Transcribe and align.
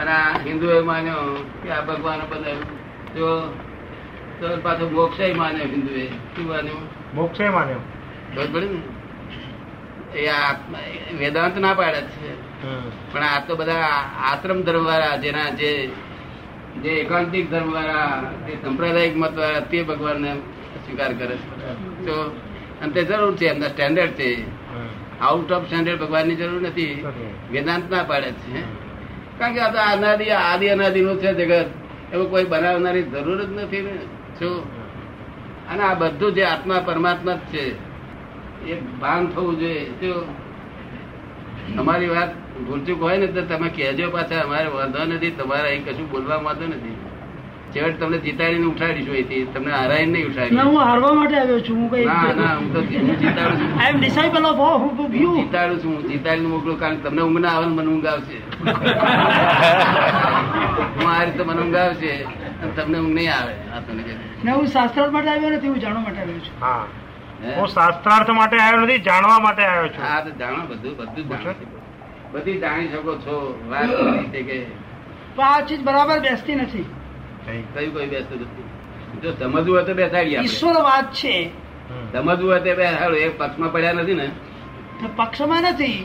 અને 0.00 0.10
આ 0.10 0.38
હિન્દુએ 0.46 0.80
માન્યો 0.80 1.46
કે 1.62 1.70
આ 1.70 1.80
ભગવાન 1.80 2.20
બનાવ્યું 2.30 3.14
જો 3.14 3.28
તો 4.40 4.56
પાછો 4.62 4.90
મોક્ષ 4.90 5.36
માન્યો 5.36 5.66
હિન્દુએ 5.66 6.06
શું 6.06 6.48
માન્યું? 6.48 6.82
મોક્ષે 7.14 7.48
માન્યો. 7.48 7.80
બરોબર 8.34 8.62
ને? 8.62 10.18
એ 10.18 10.28
આત્મા 10.28 10.78
વેદાંત 11.18 11.58
ના 11.58 11.74
પાડે 11.74 12.00
છે. 12.00 12.50
પણ 13.12 13.22
આ 13.22 13.44
તો 13.48 13.56
બધા 13.56 13.80
આશ્રમ 14.24 14.62
ધર્મ 14.62 14.84
વાળા 14.84 15.16
જેના 15.16 15.48
જે 15.50 15.86
જે 16.82 16.90
એકાંતિક 16.90 17.50
ધર્મ 17.50 17.72
વાળા 17.72 18.22
જે 18.46 18.54
સંપ્રદાયિક 18.54 19.16
મત 19.16 19.38
વાળા 19.38 19.60
તે 19.60 19.82
ભગવાનને 19.82 20.34
સ્વીકાર 20.84 21.12
કરે 21.12 21.36
છે. 21.36 22.04
તો 22.04 22.40
અને 22.82 22.92
તે 22.92 23.04
જરૂર 23.04 23.36
છે 23.36 23.46
એમના 23.46 23.68
સ્ટેન્ડર્ડ 23.68 24.10
છે. 24.10 24.30
આઉટ 25.20 25.52
ઓફ 25.52 25.66
સ્ટેન્ડર્ડ 25.66 26.00
ભગવાનની 26.00 26.34
જરૂર 26.34 26.62
નથી. 26.62 27.04
વેદાંત 27.50 27.90
ના 27.90 28.02
પાડે 28.02 28.32
છે. 28.32 28.89
કારણ 29.40 29.54
કે 29.54 29.60
આ 29.60 29.72
તો 29.72 29.78
અનાદિ 29.78 30.30
આદિ 30.30 30.68
અનાદિ 30.68 31.00
નું 31.00 31.18
છે 31.18 31.32
જગત. 31.34 31.68
એવું 32.12 32.30
કોઈ 32.30 32.44
બનાવનારી 32.44 33.02
જરૂર 33.02 33.40
જ 33.44 33.52
નથી 33.52 33.80
ને. 33.80 33.96
શું 34.38 34.64
અને 35.68 35.82
આ 35.82 35.94
બધું 35.94 36.34
જે 36.34 36.42
આત્મા 36.44 36.80
પરમાત્મા 36.80 37.32
જ 37.32 37.38
છે, 37.38 37.64
એ 38.68 38.80
ભાન 39.00 39.26
થવું 39.26 39.58
જોઈએ. 39.58 39.84
જો. 40.00 40.34
તમારી 41.76 42.08
વાત 42.08 42.30
ભૂલચૂક 42.66 43.02
હોય 43.02 43.16
ને 43.16 43.26
તો 43.26 43.42
તમે 43.42 43.68
કહેજો 43.68 44.10
પાછા. 44.10 44.40
અમારે 44.40 44.68
વાંધો 44.68 45.04
નથી. 45.04 45.30
તમારે 45.30 45.68
અહીં 45.68 45.84
કશું 45.84 46.10
બોલવા 46.10 46.36
વાંધો 46.36 46.66
નથી. 46.66 46.96
છેવટ 47.74 47.96
તમને 48.00 48.18
જીતાડીને 48.24 48.66
ઉઠાડીશું 48.70 49.14
અહીંથી. 49.14 49.42
તમને 49.54 49.70
હરાઈને 49.72 50.12
નહીં 50.12 50.26
ઉઠાડી 50.30 50.58
હું 50.68 50.78
હારવા 50.84 51.12
માટે 51.18 51.36
આવ્યો 51.40 51.60
છું. 51.68 51.76
હું 51.80 51.88
કઈ 51.92 52.04
ના 52.10 52.32
ના 52.40 52.52
હું 52.60 52.68
તો 52.74 52.80
જીતાડું 52.90 53.58
છું. 53.60 53.70
I 53.80 53.90
am 53.92 53.98
disciple 54.00 54.44
of 54.50 54.62
of 54.68 54.84
હું 55.02 55.12
જીતાડું 55.16 55.78
છું 55.82 55.94
જીતાડીને 56.10 56.48
મોકલું 56.54 56.78
કારણ 56.82 56.98
કે 57.02 57.08
તમને 57.08 57.22
ઊંઘ 57.26 57.40
ના 57.46 57.54
આવે 57.56 57.66
મને 57.76 57.90
ઊંઘ 57.94 58.08
આવશે. 58.12 58.36
હું 60.96 61.06
આ 61.12 61.20
રીતે 61.24 61.42
મને 61.50 61.60
ઊંઘ 61.64 61.78
આવશે 61.84 62.12
તમને 62.76 62.98
ઊંઘ 62.98 63.14
નહીં 63.18 63.32
આવે. 63.38 63.54
આ 63.74 63.80
તમને 63.86 64.02
કહે. 64.08 64.14
હું 64.52 64.66
શાસ્ત્રાર્થ 64.76 65.12
માટે 65.18 65.30
આવ્યો 65.34 65.50
નથી 65.56 65.70
હું 65.74 65.80
જાણવા 65.86 66.04
માટે 66.08 66.20
આવ્યો 66.22 66.40
છું. 66.46 66.54
હા. 66.60 66.84
હું? 67.56 67.68
શાસ્ત્રાર્થ 67.76 68.30
માટે 68.40 68.56
આવ્યો 68.66 68.84
નથી 68.84 69.00
જાણવા 69.10 69.40
માટે 69.48 69.62
આવ્યો 69.66 69.88
છું. 69.96 70.04
હા 70.04 70.20
તો 70.28 70.30
જાણો 70.44 70.62
બધું 70.70 70.92
બધું 71.00 71.24
જાણો 71.28 71.54
બધી 72.32 72.58
જાણી 72.64 72.88
શકો 72.94 73.12
છો. 73.26 73.36
વાત 73.70 73.88
કે 74.48 74.58
આ 75.50 75.60
ચીજ 75.68 75.80
બરાબર 75.90 76.18
બેસતી 76.26 76.56
નથી. 76.62 76.86
કયું 77.46 77.94
કયું 77.94 78.10
બેસતું 78.12 78.40
જો 79.22 79.30
સમજવું 79.32 79.72
હોય 79.74 79.84
તો 79.88 79.94
બેસાડી 79.94 80.38
ઈશ્વર 80.44 80.76
વાત 80.88 81.08
છે. 81.12 81.34
સમજવું 82.12 82.48
હોય 82.50 82.60
તો 82.66 82.72
બેસાડો 82.80 83.16
એ 83.24 83.28
પક્ષમાં 83.40 83.70
પડ્યા 83.74 83.98
નથી 83.98 84.18
ને. 84.20 84.26
ને 85.02 85.08
પક્ષમાં 85.16 85.62
નથી. 85.72 85.98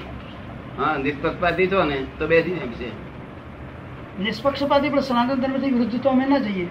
હા 0.77 0.95
નિષ્પક્ષપાતી 1.03 1.67
છો 1.71 1.83
ને 1.83 1.97
તો 2.19 2.27
બેસી 2.27 2.55
શકશે 2.61 2.89
નિષ્પક્ષપાતી 4.23 4.89
પણ 4.89 5.05
સનાતન 5.09 5.37
ધર્મથી 5.43 5.71
વિરુદ્ધ 5.75 6.01
તો 6.03 6.09
અમે 6.09 6.25
ના 6.31 6.39
જઈએ. 6.39 6.67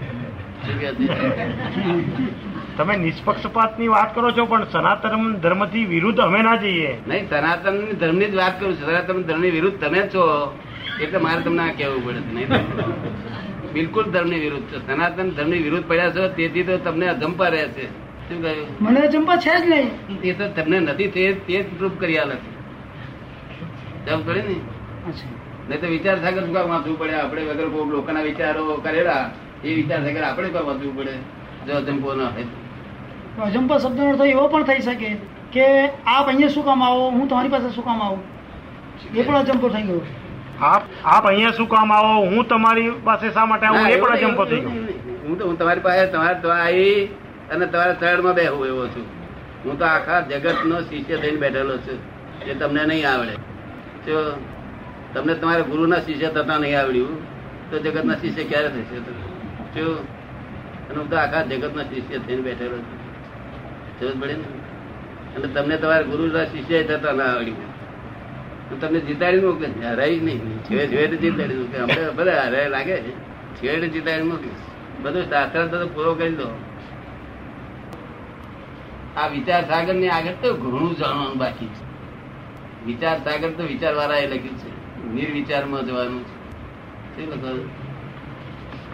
તમે 2.76 2.94
નિષ્પક્ષપાતની 2.96 3.90
વાત 3.94 4.10
કરો 4.14 4.28
છો 4.36 4.44
પણ 4.52 4.64
સનાતન 4.74 5.24
ધર્મથી 5.44 5.86
વિરુદ્ધ 5.94 6.20
અમે 6.26 6.40
ના 6.42 6.56
જઈએ. 6.56 6.92
નહીં 7.08 7.24
સનાતન 7.28 7.76
ધર્મની 8.00 8.30
જ 8.32 8.36
વાત 8.42 8.54
કરું 8.60 8.72
છું. 8.76 8.86
સનાતન 8.88 9.22
ધર્મની 9.28 9.52
વિરુદ્ધ 9.56 9.78
તમે 9.84 10.00
જ 10.02 10.08
છો. 10.14 10.24
એટલે 11.02 11.18
મારે 11.18 11.42
તમને 11.42 11.62
આ 11.62 11.74
કહેવું 11.78 12.00
પડે 12.04 12.20
નહીં 12.34 12.48
બિલકુલ 13.74 14.04
ધર્મની 14.14 14.40
વિરુદ્ધ 14.44 14.66
છે. 14.70 14.78
સનાતન 14.86 15.28
ધર્મની 15.36 15.62
વિરુદ્ધ 15.66 15.86
પડ્યા 15.90 16.14
છો 16.16 16.28
તેથી 16.38 16.64
તો 16.70 16.78
તમને 16.86 17.06
અજંપા 17.12 17.50
રહે 17.54 17.68
છે. 17.76 17.86
શું 18.28 18.42
કહ્યું? 18.42 18.66
મને 18.80 19.00
અજંપા 19.06 19.36
છે 19.44 19.54
જ 19.60 19.64
નહીં. 19.70 19.88
એ 20.22 20.32
તો 20.32 20.48
તમને 20.56 20.80
નથી 20.80 21.08
તે 21.14 21.22
તે 21.46 21.62
જ 21.62 21.66
પ્રૂફ 21.78 21.96
કરી 22.00 22.18
આલે 22.18 22.36
છે. 22.42 22.50
જમ 24.06 24.20
પડે 24.26 24.42
ને? 24.48 24.56
નહીં 25.68 25.80
તો 25.80 25.86
વિચાર 25.86 26.16
સાગર 26.24 26.42
શું 26.46 26.54
કામ 26.54 26.68
વાંચવું 26.74 26.98
પડે? 26.98 27.14
આપણે 27.20 27.42
વગર 27.50 27.68
કોઈ 27.76 27.90
લોકોના 27.90 28.26
વિચારો 28.30 28.64
કરેલા 28.84 29.22
એ 29.64 29.74
વિચાર 29.74 30.00
સાગર 30.06 30.22
આપણે 30.24 30.48
કોઈ 30.48 30.66
વાંચવું 30.68 30.96
પડે? 30.98 31.14
જો 31.66 31.72
અજંપો 31.76 32.08
ન 32.14 32.20
હોય 32.20 32.44
તો. 32.50 32.56
તો 33.36 33.42
અજંપા 33.42 33.78
શબ્દનો 33.78 34.10
અર્થ 34.10 34.24
એવો 34.32 34.48
પણ 34.48 34.64
થઈ 34.64 34.82
શકે 34.88 35.10
કે 35.54 35.64
આપ 36.06 36.26
અહીંયા 36.28 36.54
શું 36.56 36.64
કામ 36.64 36.82
આવો? 36.82 37.10
હું 37.16 37.26
તમારી 37.28 37.54
પાસે 37.56 37.68
શું 37.78 37.84
કામ 37.84 38.00
આવું? 38.02 38.22
એ 39.14 39.22
પણ 39.22 39.36
અજંપો 39.36 39.68
થઈ 39.68 39.82
ગયો 39.82 40.02
આપ 40.60 40.82
આપ 41.04 41.26
અહીંયા 41.26 41.52
શું 41.52 41.68
કામ 41.68 41.92
આવો? 41.92 42.30
હું 42.30 42.46
તમારી 42.48 42.90
પાસે 43.04 43.30
શા 43.32 43.46
માટે 43.46 43.66
આવું? 43.66 43.90
એ 43.90 43.96
પણ 43.96 44.12
અજંપો 44.12 44.44
થઈ 44.44 44.60
ગયો. 44.60 44.72
હું 45.26 45.38
તો 45.38 45.48
હું 45.48 45.56
તમારી 45.58 45.80
પાસે 45.80 46.06
તમારે 46.12 46.40
તો 46.42 46.48
આવી 46.52 47.10
અને 47.50 47.66
તમારા 47.66 47.96
શરણમાં 48.00 48.34
બેહું 48.34 48.66
એવો 48.68 48.88
છું. 48.88 49.06
હું 49.64 49.78
તો 49.78 49.84
આખા 49.84 50.20
જગત 50.30 50.64
નો 50.64 50.80
શિષ્ય 50.80 51.16
થઈને 51.16 51.38
બેઠેલો 51.44 51.78
છું 51.78 51.98
એ 52.46 52.54
તમને 52.54 52.86
નહીં 52.86 53.08
આવડે. 53.12 53.34
જો 54.06 54.18
તમને 55.14 55.34
તમારા 55.34 55.70
ગુરુના 55.70 56.00
શિષ્ય 56.00 56.28
થતા 56.28 56.58
નહીં 56.58 56.78
આવડ્યું 56.80 57.16
તો 57.70 57.78
જગતના 57.78 58.18
શિષ્ય 58.22 58.44
ક્યારે 58.44 58.68
થશે? 58.68 58.98
જો 59.76 59.86
અને 60.90 60.98
હું 60.98 61.10
તો 61.10 61.16
આખા 61.16 61.42
જગતના 61.42 61.84
શિષ્ય 61.92 62.18
થઈને 62.26 62.42
બેઠેલો 62.42 62.76
છું. 62.76 62.98
જરૂર 64.00 64.16
પડે 64.20 64.34
ને? 64.34 64.46
અને 65.36 65.46
તમને 65.54 65.76
તમારા 65.76 66.02
ગુરુના 66.02 66.44
શિષ્ય 66.44 66.82
થતા 66.82 67.12
ના 67.12 67.30
આવડ્યું. 67.36 67.73
હું 68.70 68.80
તમને 68.80 69.00
જીતાડી 69.00 69.40
મોકલે 69.40 69.68
હરાઈ 69.86 70.20
નહીં. 70.20 70.40
છેડે 70.58 70.86
છેડે 70.86 71.16
જીતાડી 71.16 71.54
મોકલે. 71.54 71.78
અમને 71.78 72.10
ભલે 72.10 72.32
હરાય 72.32 72.68
લાગે 72.68 72.96
છેડે 73.58 73.88
જીતાડી 73.88 74.22
મોકલીશ 74.22 74.62
બધું 75.02 75.24
શાસ્ત્ર 75.30 75.66
તો 75.66 75.86
પૂરો 75.88 76.14
કરી 76.14 76.34
દો. 76.34 76.48
આ 79.16 79.26
વિચાર 79.26 79.62
સાગરની 79.68 80.08
આગળ 80.08 80.36
તો 80.42 80.54
ઘણું 80.54 80.96
જાણવાનું 80.96 81.38
બાકી 81.38 81.66
છે. 81.66 81.84
વિચાર 82.86 83.16
સાગર 83.24 83.50
તો 83.50 83.62
વિચાર 83.62 83.94
વાળા 83.94 84.18
એ 84.18 84.26
લખ્યું 84.26 84.58
છે. 84.58 84.70
નિર્વિચારમાં 85.12 85.86
જવાનું 85.86 86.22
છે. 86.24 86.34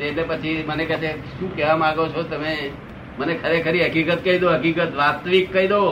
એટલે 0.04 0.22
પછી 0.22 0.64
મને 0.68 0.84
કહે 0.84 0.96
છે, 0.96 1.10
શું 1.38 1.56
કહેવા 1.56 1.76
માંગો 1.76 2.06
છો? 2.08 2.22
તમે 2.22 2.70
મને 3.18 3.34
ખરેખરી 3.34 3.84
હકીકત 3.84 4.24
કહી 4.24 4.38
દો, 4.38 4.48
હકીકત 4.50 4.96
વાસ્તવિક 4.96 5.52
કહી 5.52 5.68
દો. 5.68 5.82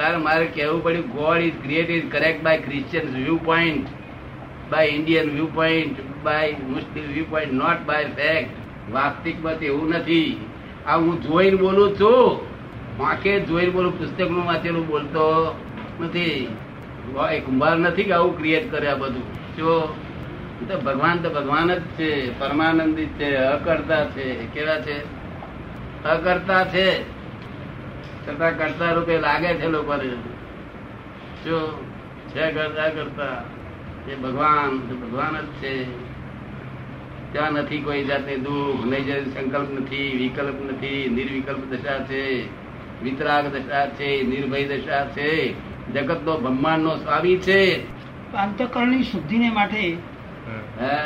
તારે 0.00 0.16
મારે 0.16 0.46
કહેવું 0.46 0.82
પડ્યું 0.82 1.08
God 1.08 1.36
is 1.36 1.52
created 1.62 2.12
correct 2.12 2.42
by 2.42 2.58
Christian 2.58 3.16
viewpoint 3.36 3.86
by 4.70 4.86
Indian 4.86 5.30
viewpoint 5.54 5.96
by 6.24 6.52
Muslim 6.52 7.12
viewpoint 7.30 7.52
not 7.52 7.80
by 7.86 8.04
fact 8.04 8.50
વાસ્તવિકમાં 8.92 9.52
એવું 9.52 9.88
નથી. 9.88 10.46
આ 10.86 10.96
હું 10.96 11.22
જોઈને 11.22 11.56
બોલું 11.56 11.96
છું. 12.00 12.40
વાંકે 12.98 13.40
જોઈને 13.40 13.70
બોલું 13.70 13.98
પુસ્તકનું 13.98 14.46
વાંચેલું 14.46 14.86
બોલતો 14.86 15.56
નથી. 16.00 16.56
કુંભાર 17.46 17.76
નથી 17.78 18.02
કે 18.02 18.12
આવું 18.12 18.38
ક્રિએટ 18.38 18.70
કરે 18.70 18.88
આ 18.88 18.94
બધું. 18.94 19.56
જો 19.56 19.96
તો 20.68 20.80
ભગવાન 20.80 21.18
તો 21.18 21.30
ભગવાન 21.30 21.74
જ 21.74 21.80
છે, 21.80 22.40
પરમાનંદિત 22.40 23.08
છે, 23.08 23.34
અકર્તા 23.36 24.04
છે. 24.04 24.54
કેવા 24.54 24.80
છે? 24.80 24.98
અકર્તા 26.04 26.64
છે. 26.64 27.19
છતાં 28.28 28.58
કરતા 28.58 28.92
રૂપે 28.92 29.18
લાગે 29.18 29.54
છે 29.54 29.66
લોકોને. 29.66 30.08
જો 31.44 31.84
છે 32.28 32.52
કરતા 32.52 32.88
કરતા 32.88 33.44
એ 34.10 34.14
ભગવાન 34.14 34.78
તો 34.78 34.94
ભગવાન 34.94 35.40
જ 35.40 35.46
છે. 35.46 35.84
ત્યાં 37.32 37.52
નથી 37.52 37.78
કોઈ 37.78 38.04
જાતની 38.04 38.36
દુઃખ 38.36 38.84
નહીં 38.86 39.34
સંકલ્પ 39.34 39.70
નથી 39.70 40.16
વિકલ્પ 40.16 40.64
નથી 40.64 41.08
નિર્વિકલ્પ 41.08 41.58
દશા 41.58 41.98
છે 42.04 42.46
વિતરાગ 43.02 43.46
દશા 43.46 43.86
છે 43.86 44.22
નિર્ભય 44.22 44.64
દશા 44.64 45.06
છે. 45.06 45.54
જગત 45.92 46.22
નો 46.24 46.38
બ્રહ્માંડ 46.38 46.82
નો 46.82 46.96
સ્વામી 46.96 47.36
છે. 47.36 47.88
અંતઃકરણની 48.32 49.02
શુદ્ધિને 49.02 49.50
માટે 49.50 49.96
હે? 50.80 50.96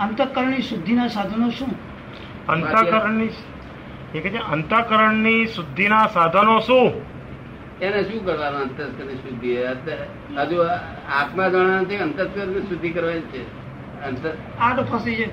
અંતઃકરણની 0.00 0.62
શુદ્ધિના 0.62 1.06
સાધનો 1.06 1.50
શું? 1.50 1.68
અંતઃકરણની 2.46 3.28
એ 4.14 4.20
કહે 4.20 4.30
છે 4.30 4.42
અંતઃકરણની 4.52 5.46
શુદ્ધિના 5.46 6.06
સાધનો 6.06 6.58
શું? 6.60 6.92
એને 7.82 8.02
શું 8.02 8.26
કરવાનું 8.26 8.60
અંતસ્કરની 8.60 9.14
શુદ્ધિ? 9.14 9.56
હજુ 10.36 10.58
આત્મા 11.20 11.48
જાણવા 11.48 11.80
નથી 11.80 11.96
અંતસ્કરની 11.96 12.60
શુદ્ધિ 12.60 12.90
કરવાની 12.90 13.20
છે. 13.20 13.42
અંતર 14.06 14.30
આ 14.60 14.76
તો 14.76 14.84
ફસી 14.84 15.14
છે. 15.14 15.26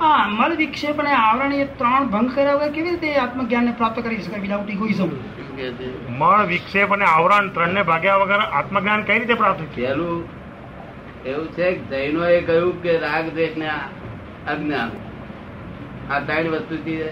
આ 0.00 0.28
મલ 0.28 0.56
વિક્ષેપ 0.56 1.00
અને 1.00 1.12
આવરણ 1.12 1.52
એ 1.52 1.64
ત્રણ 1.64 2.04
ભંગ 2.06 2.34
કર્યા 2.34 2.54
વગર 2.54 2.68
કેવી 2.68 2.90
રીતે 2.90 3.14
આત્મજ્ઞાનને 3.16 3.72
પ્રાપ્ત 3.72 4.02
કરી 4.02 4.18
શકાય? 4.18 4.40
વિદાઉટ 4.40 4.70
ઇગોઇઝમ 4.70 5.08
છે? 5.08 6.10
મળ 6.10 6.46
વિક્ષેપ 6.46 6.92
અને 6.92 7.04
આવરણ 7.04 7.48
ત્રણને 7.48 7.82
ભાગ્યા 7.82 8.16
વગર 8.16 8.40
આત્મજ્ઞાન 8.40 9.02
કઈ 9.02 9.18
રીતે 9.18 9.34
પ્રાપ્ત 9.34 9.60
થયેલું 9.74 9.74
પહેલું 9.74 11.32
એવું 11.32 11.48
છે 11.52 11.72
કે 11.72 11.82
જૈનો 11.90 12.28
એ 12.28 12.40
કહ્યું 12.40 12.82
કે 12.82 12.98
રાગ 12.98 13.26
દ્વેષ 13.34 13.56
ને 13.56 13.68
અજ્ઞાન. 14.48 14.90
આ 16.12 16.18
ત્રણ 16.18 16.48
વસ્તુથી 16.50 17.02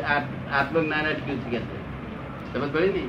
આ- 0.52 0.60
આત્મજ્ઞાન 0.60 1.00
અટક્યું 1.00 1.40
છે 1.40 1.50
કે 1.50 1.58
સમજ 2.52 2.72
પડી 2.72 2.88
ને? 2.88 3.02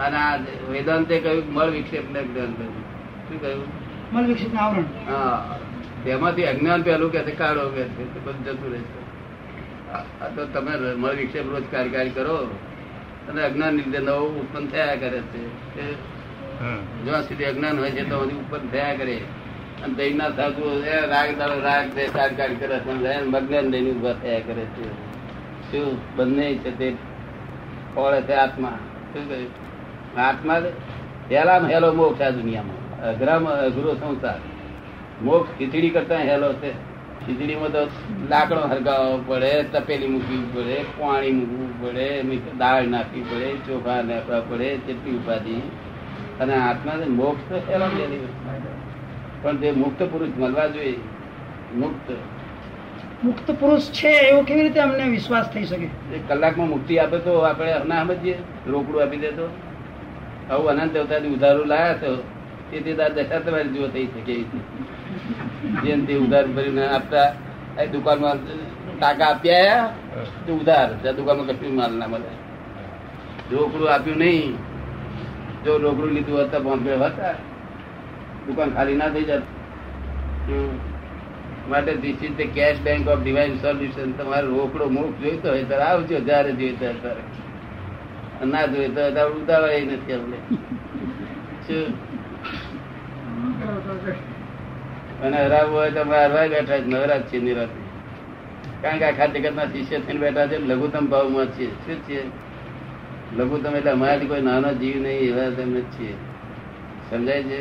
અને 0.00 0.16
આ 0.16 0.36
વેદાંતે 0.70 1.20
કહ્યું 1.20 1.52
મળ 1.52 1.70
વિક્ષેપ 1.70 2.10
ને 2.10 2.22
જ્ઞાન 2.22 2.46
શું 2.46 3.40
કહ્યું? 3.40 3.64
મળ 4.12 4.22
વિક્ષેપ 4.22 4.54
ને 4.54 4.60
આવરણ. 4.60 5.12
હા. 5.12 5.58
તેમાંથી 6.04 6.44
અજ્ઞાન 6.44 6.82
પહેલું 6.82 7.12
કે 7.12 7.18
કાઢો 7.18 7.68
કે 7.68 7.84
છે 7.84 8.24
બધું 8.24 8.44
જતું 8.44 8.72
રહેશે 8.72 9.00
તો 10.36 10.44
તમે 10.44 10.94
મળ 10.94 11.14
વિક્ષેપ 11.14 11.46
રોજ 11.48 11.64
કાર્યકારી 11.70 12.10
કરો 12.10 12.36
અને 13.28 13.42
અજ્ઞાન 13.42 13.72
લીધે 13.72 13.98
નવું 13.98 14.40
ઉત્પન્ન 14.40 14.66
થયા 14.66 14.96
કરે 14.96 15.20
છે. 15.20 15.46
જ્યાં 17.04 17.22
સુધી 17.22 17.44
અજ્ઞાન 17.44 17.78
હોય 17.78 17.90
છે 17.90 18.08
તો 18.10 18.18
ઉત્પન્ન 18.18 18.68
થયા 18.68 18.94
કરે. 18.94 19.16
અને 19.82 20.18
સાધુ 20.18 20.82
એ 20.82 21.06
રાગ 21.06 21.38
દાડો 21.38 21.60
રાગ 21.60 21.94
દે 21.94 22.06
કાર્યકારી 22.06 22.54
કરે 22.56 22.78
છે 22.78 23.24
મગ્ન 23.24 23.70
દહીં 23.70 23.92
ઊભા 23.92 24.12
થયા 24.12 24.38
કરે 24.38 24.64
છે. 24.64 25.09
શું 25.72 26.16
બંને 26.16 26.54
છે 26.54 26.78
તે 26.78 26.96
ફળે 27.94 28.22
છે 28.22 28.32
આત્મા? 28.32 28.68
શું 29.12 29.28
કહ્યું 29.28 30.20
આત્મા 30.20 30.54
હેલામાં 31.32 31.70
હેલો 31.70 31.92
મોક્ષ 31.92 32.22
આ 32.22 32.30
દુનિયામાં. 32.30 33.00
અઘરામ 33.02 33.48
અઘરો 33.48 33.94
સંસાર. 33.94 34.34
મોક્ષ 35.22 35.58
ખીચડી 35.58 35.90
કરતા 35.90 36.16
હેલો 36.16 36.52
છે. 36.52 36.70
ખીચડીમાં 37.26 37.72
તો 37.72 37.78
લાકડો 38.30 38.60
હરગાવવો 38.60 39.24
પડે, 39.26 39.62
તપેલી 39.62 40.06
મૂકવી 40.06 40.50
પડે, 40.54 40.82
પાણી 40.82 41.32
મૂકવું 41.32 41.82
પડે 41.82 42.22
દાળ 42.58 42.86
નાખવી 42.86 43.20
પડે, 43.20 43.54
ચોખા 43.54 44.02
નાખવા 44.02 44.40
પડે 44.40 44.76
ચેટલી 44.76 45.16
ઉપાધિ. 45.16 45.54
અને 46.40 46.54
આત્મા 46.54 46.92
મોક્ષ 47.08 47.52
તો 47.52 47.56
હેલો 47.68 47.86
પણ 49.42 49.56
જે 49.56 49.70
મુક્ત 49.70 50.02
પુરુષ 50.02 50.28
મળવા 50.38 50.66
જોઈએ. 50.66 50.96
મુક્ત. 51.74 52.12
મુક્ત 53.24 53.50
પુરુષ 53.60 53.90
છે 53.92 54.08
એવો 54.08 54.42
કેવી 54.42 54.62
રીતે 54.62 54.80
અમને 54.80 55.04
વિશ્વાસ 55.08 55.46
થઈ 55.52 55.64
શકે? 55.64 55.88
કલાકમાં 56.28 56.68
મુક્તિ 56.68 56.98
આપે 56.98 57.18
તો 57.18 57.32
આપણે 57.40 57.84
ના 57.84 58.04
સમજીએ. 58.04 58.36
રોકડું 58.66 59.02
આપી 59.02 59.16
દે 59.16 59.30
તો. 59.30 59.46
આવું 60.50 60.70
અનંત 60.70 60.96
અવતારથી 60.96 61.34
ઉધારું 61.36 61.68
લાયા 61.68 61.94
તો 61.94 62.10
તેથી 62.70 62.94
તાર 62.94 63.10
દશા 63.12 63.40
તમારી 63.40 63.68
જુઓ 63.68 63.88
થઈ 63.88 64.06
શકે. 64.06 64.34
જેમ 65.84 66.06
તે 66.06 66.14
ઉધાર 66.16 66.46
ભરીને 66.48 66.84
આપતા 66.88 67.28
એ 67.78 67.86
દુકાનમાં 67.86 68.38
ટાકા 68.98 69.28
આપ્યા 69.28 69.92
તો 70.46 70.52
ઉધાર. 70.54 70.88
ત્યાં 71.02 71.16
દુકાનમાં 71.16 71.46
કશું 71.46 71.74
માલ 71.74 71.92
ના 71.92 72.08
મળે. 72.08 72.32
રોકડું 73.52 73.88
આપ્યું 73.92 74.18
નહીં. 74.18 74.54
જો 75.64 75.78
રોકડું 75.78 76.14
લીધું 76.14 76.40
હતા 76.40 76.58
તો 76.58 76.60
બોમ્બે 76.60 76.96
હતા. 76.96 77.34
દુકાન 78.46 78.70
ખાલી 78.74 78.96
ના 78.96 79.10
થઈ 79.10 79.24
જાત. 79.24 79.44
માટે 81.72 81.92
this 82.02 82.20
is 82.26 82.34
the 82.38 82.50
cash 82.56 82.80
bank 82.86 83.08
of 83.12 83.22
divine 83.22 83.54
solution 83.64 84.10
તમારે 84.18 84.46
રોકડો 84.54 84.84
મૂક 84.96 85.12
જોઈતો 85.22 85.48
હોય 85.52 85.64
ત્યારે 85.70 85.86
આવજો 85.90 86.16
જ્યારે 86.28 86.52
જોઈતો 86.60 86.84
હોય 86.84 86.98
ત્યારે 87.02 87.22
ના 88.52 88.66
જોઈતો 88.72 89.00
હોય 89.00 89.12
ત્યારે 89.16 89.32
ઉતાવળ 89.40 89.74
નથી 89.96 90.14
અમને. 90.18 90.38
અને 95.24 95.38
હરાવવું 95.44 95.76
હોય 95.78 95.90
તો 95.96 96.00
અમે 96.06 96.16
હરવાય 96.16 96.48
બેઠા 96.54 96.80
છે 96.80 96.88
નવરાજ 96.92 97.22
છે 97.30 97.38
નિરાતે 97.46 97.80
કારણ 98.82 98.98
કે 99.00 99.06
આખા 99.08 99.32
જગતના 99.34 99.68
શિષ્ય 99.72 99.98
થઈને 100.06 100.20
બેઠા 100.24 100.48
છે, 100.50 100.56
લઘુત્તમ 100.70 101.04
ભાવમાં 101.12 101.48
છીએ 101.56 101.70
શું 101.84 101.98
છીએ 102.06 102.22
લઘુત્તમ 103.36 103.74
એટલે 103.78 103.92
અમારાથી 103.92 104.30
કોઈ 104.32 104.44
નાનો 104.48 104.70
જીવ 104.80 104.96
નહીં, 105.04 105.22
એવા 105.30 105.50
તમે 105.56 105.82
છીએ 105.92 106.14
સમજાય 107.10 107.42
છે? 107.42 107.60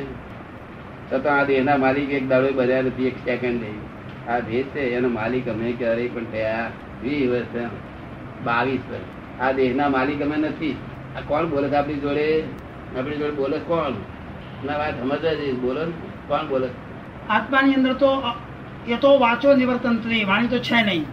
છતાં 1.10 1.36
આ 1.36 1.48
દેહના 1.50 1.78
માલિક 1.84 2.12
એક 2.18 2.26
દાડો 2.32 2.50
બન્યા 2.58 2.88
નથી 2.88 3.08
એક 3.12 3.18
સેકન્ડ 3.26 3.62
નહીં 3.64 3.80
આ 4.32 4.40
ભેદ 4.48 4.66
છે 4.74 4.82
એનો 4.98 5.10
માલિક 5.18 5.48
અમે 5.54 5.68
ક્યારેય 5.80 6.14
પણ 6.16 6.28
થયા 6.34 6.66
વીસ 7.04 7.30
વર્ષ 7.32 7.54
બાવીસ 8.48 8.84
વર્ષ. 8.90 9.08
આ 9.42 9.52
દેહના 9.60 9.90
માલિક 9.98 10.22
અમે 10.26 10.36
નથી. 10.38 10.76
આ 11.18 11.22
કોણ 11.30 11.50
બોલે 11.54 11.68
છે 11.70 11.78
આપણી 11.80 12.02
જોડે? 12.06 12.28
આપણી 12.98 13.20
જોડે 13.22 13.36
બોલે 13.42 13.58
છે 13.60 13.66
કોણ? 13.72 13.96
ના 14.66 14.78
વાત 14.82 14.96
સમજવા 15.02 15.36
જઈએ 15.40 15.54
બોલો 15.64 15.84
કોણ 16.30 16.46
બોલે 16.52 16.68
આત્માની 17.38 17.76
અંદર 17.80 17.94
તો 18.04 18.12
એ 18.88 18.98
તો 19.06 19.10
વાંચો 19.24 19.56
નિવર્તન 19.62 19.96
નહીં 20.06 20.28
વાણી 20.28 20.52
તો 20.54 20.60
છે 20.70 20.84
નહીં. 20.84 21.06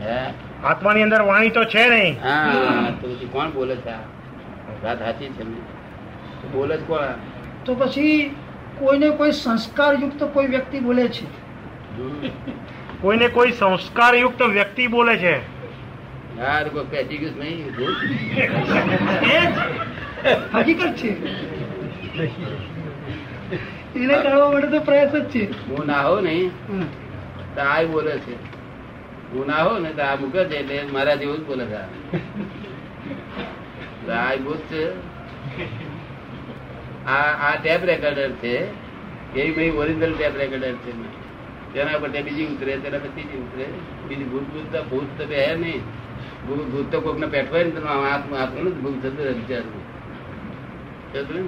હે? 0.00 0.18
આત્માની 0.64 1.02
અંદર 1.06 1.22
વાણી 1.30 1.54
તો 1.58 1.64
છે 1.74 1.84
નહીં. 1.92 2.14
હા 2.22 2.90
તો 3.02 3.06
પછી 3.08 3.28
કોણ 3.36 3.52
બોલે 3.58 3.76
છે 3.76 3.90
આ? 3.90 4.02
વાત 4.82 4.98
સાચી 5.06 5.30
છે 5.36 5.44
બોલે 6.54 6.76
છે 6.76 6.84
કોણ? 6.88 7.14
તો 7.64 7.76
પછી 7.76 8.18
કોઈને 8.78 9.08
કોઈ 9.18 9.32
સંસ્કાર 9.40 9.92
યુક્ત 10.02 10.22
કોઈ 10.34 10.48
વ્યક્તિ 10.54 10.80
બોલે 10.80 11.08
છે. 11.08 11.26
કોઈને 13.00 13.28
કોઈ 13.28 13.52
સંસ્કારયુક્ત 13.52 14.42
વ્યક્તિ 14.42 14.86
બોલે 14.88 15.18
છે? 15.18 15.40
યાર 16.38 16.68
કોઈ 16.68 16.84
પેચી 16.84 17.18
ગયું 17.18 17.38
નહીં 17.38 17.74
ભૂલ. 17.76 17.94
હકીકત 20.54 20.94
છે. 20.94 21.10
એને 23.94 24.14
કાઢવા 24.14 24.52
માટે 24.52 24.66
તો 24.66 24.80
પ્રયાસ 24.80 25.12
જ 25.12 25.24
છે. 25.30 25.42
હું 25.44 25.86
ના 25.86 26.02
હો 26.02 26.20
નહીં. 26.20 26.52
તો 27.54 27.60
આ 27.60 27.84
બોલે 27.84 28.18
છે. 28.18 28.34
હું 29.34 29.46
ના 29.46 29.62
હો 29.62 29.78
ને 29.78 29.90
તો 29.90 30.02
આ 30.02 30.16
મૂકે 30.16 30.44
છે 30.44 30.56
એટલે 30.56 30.82
મારા 30.92 31.14
જેવું 31.14 31.36
જ 31.36 31.40
બોલે 31.40 31.66
છે 31.66 31.76
આ. 31.76 31.88
બોલ 34.06 34.38
ભૂત 34.38 34.62
છે. 34.70 34.84
આ 37.06 37.30
આ 37.48 37.56
ટેપ 37.56 37.84
રેકોર્ડર 37.84 38.30
છે. 38.30 38.56
એ 39.34 39.50
ભાઈ 39.50 39.70
ઓરિજિનલ 39.70 40.12
ટેપ 40.12 40.36
રેકોર્ડર 40.36 40.72
છે 40.72 41.23
તેના 41.74 41.98
પર 41.98 42.08
બીજી 42.08 42.46
ઉતરે 42.46 42.76
તેના 42.76 42.98
પર 42.98 43.06
ત્રીજી 43.06 43.38
ઉતરે. 43.38 43.66
બીજી 44.08 44.24
ભૂત 44.24 44.42
ભૂત 44.42 44.72
તો 44.72 44.82
ભૂત 44.82 45.18
તો 45.18 45.24
બે 45.26 45.46
હે 45.46 45.54
નહીં. 45.54 45.80
ભૂત 46.46 46.66
ભૂત 46.66 46.92
તો 46.92 47.00
કોકને 47.00 47.26
પેટવાય 47.26 47.64
ને 47.64 47.70
તો 47.70 47.86
હાથમાં 47.86 48.40
હાથ 48.40 48.52
મેલું 48.54 48.82
ભૂત 48.82 49.02
થતું 49.02 49.34
બિચારું. 49.34 49.84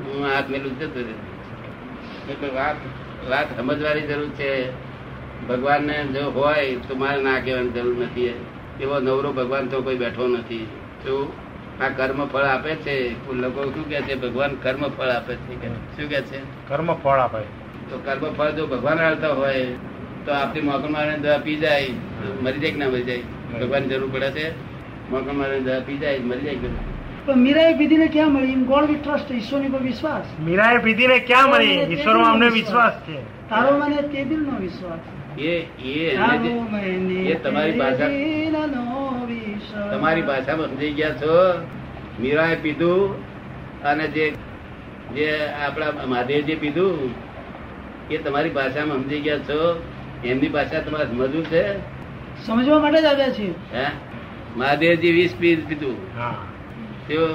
હું 0.05 0.25
હાથ 0.25 0.51
મેલું 0.51 0.79
જતું 0.79 1.03
રહે. 1.03 2.33
એટલે 2.33 2.49
વાત 2.49 2.77
વાત 3.31 3.57
સમજવાની 3.57 4.01
જરૂર 4.01 4.29
છે. 4.29 4.71
ભગવાનને 5.49 6.05
જો 6.05 6.31
હોય 6.31 6.77
તો 6.77 6.95
મારે 6.95 7.23
ના 7.23 7.41
કહેવાની 7.41 7.69
જરૂર 7.69 7.97
નથી. 8.03 8.45
એવો 8.81 9.01
નવરો 9.01 9.33
ભગવાન 9.33 9.69
તો 9.69 9.83
કોઈ 9.83 9.97
બેઠો 9.97 10.29
નથી. 10.29 10.67
તો 11.05 11.33
આ 11.81 11.89
કર્મ 11.89 12.27
ફળ 12.27 12.43
આપે 12.43 12.75
છે? 12.75 12.97
લોકો 13.33 13.65
શું 13.65 13.89
કે 13.89 14.01
છે? 14.01 14.15
ભગવાન 14.15 14.55
કર્મ 14.55 14.89
ફળ 14.89 15.09
આપે 15.09 15.35
છે. 15.35 15.69
શું 15.69 16.09
કે 16.09 16.21
છે? 16.21 16.39
કર્મ 16.69 16.95
ફળ 16.95 17.19
આપે. 17.19 17.43
તો 17.91 17.99
કર્મ 17.99 18.33
ફળ 18.33 18.51
જો 18.51 18.67
ભગવાન 18.67 18.99
હાલતા 18.99 19.29
હોય 19.29 19.67
તો 20.27 20.33
આપણી 20.33 20.61
મોકલ 20.63 20.89
મારે 20.89 21.15
દવા 21.19 21.39
પી 21.39 21.57
જાય 21.57 21.89
મરી 22.43 22.61
જાય 22.61 22.73
કે 22.73 22.79
ના 22.79 22.89
મરી 22.89 23.03
જાય? 23.03 23.23
ભગવાન 23.53 23.89
જરૂર 23.89 24.11
પડે 24.13 24.31
છે. 24.31 24.47
મોકલ 25.11 25.33
મારે 25.33 25.61
દવા 25.61 25.81
પી 25.81 25.99
જાય 25.99 26.19
મરી 26.19 26.45
જાય? 26.45 26.71
પણ 27.27 27.39
મીરાએ 27.39 27.75
પીધીને 27.79 28.07
ક્યાં 28.09 28.33
મળી? 28.33 28.53
ઇન 28.53 28.65
ગોડ 28.65 28.89
વી 28.91 28.97
ટ્રસ્ટ 28.97 29.31
ઈશ્વરની 29.31 29.69
પર 29.69 29.83
વિશ્વાસ. 29.83 30.27
મીરાએ 30.41 30.79
પીધીને 30.79 31.19
ક્યાં 31.19 31.51
મળી? 31.51 31.79
ઈશ્વરમાં 31.95 32.33
અમને 32.33 32.49
વિશ્વાસ. 32.49 32.95
છે. 33.07 33.19
તારો 33.51 33.77
મને 33.79 34.03
તે 34.03 34.25
દિલનો 34.25 34.55
વિશ્વાસ 34.61 35.03
એ 35.39 35.55
એ 35.85 35.95
એ 37.33 37.35
તમારી 37.45 37.79
ભાષા 37.81 38.11
તમારી 39.91 40.23
ભાષામાં 40.23 40.69
સમજી 40.71 40.93
ગયા 40.93 41.19
છો? 41.23 41.35
મીરાએ 42.21 42.57
પીધું 42.57 43.15
અને 43.85 44.07
જે 44.15 44.27
જે 45.17 45.29
આપણા 45.67 46.07
મહાદેવજી 46.13 46.57
પીધું 46.57 47.13
એ 48.11 48.19
તમારી 48.19 48.51
ભાષામાં 48.51 49.03
સમજી 49.03 49.21
ગયા 49.21 49.45
છો? 49.51 49.61
એમની 50.29 50.49
ભાષા 50.49 50.81
તમારે 50.81 51.05
સમજવું 51.05 51.45
છે? 51.45 51.79
સમજવા 52.47 52.79
માટે 52.79 53.03
જ 53.03 53.05
આવ્યા 53.05 53.29
છીએ. 53.29 53.55
હે? 53.75 53.85
મહાદેવજી 54.57 55.13
વીસ 55.13 55.35
પીસ 55.39 55.59
પીધું 55.69 56.21
હા. 56.21 56.37
તેઓ 57.09 57.27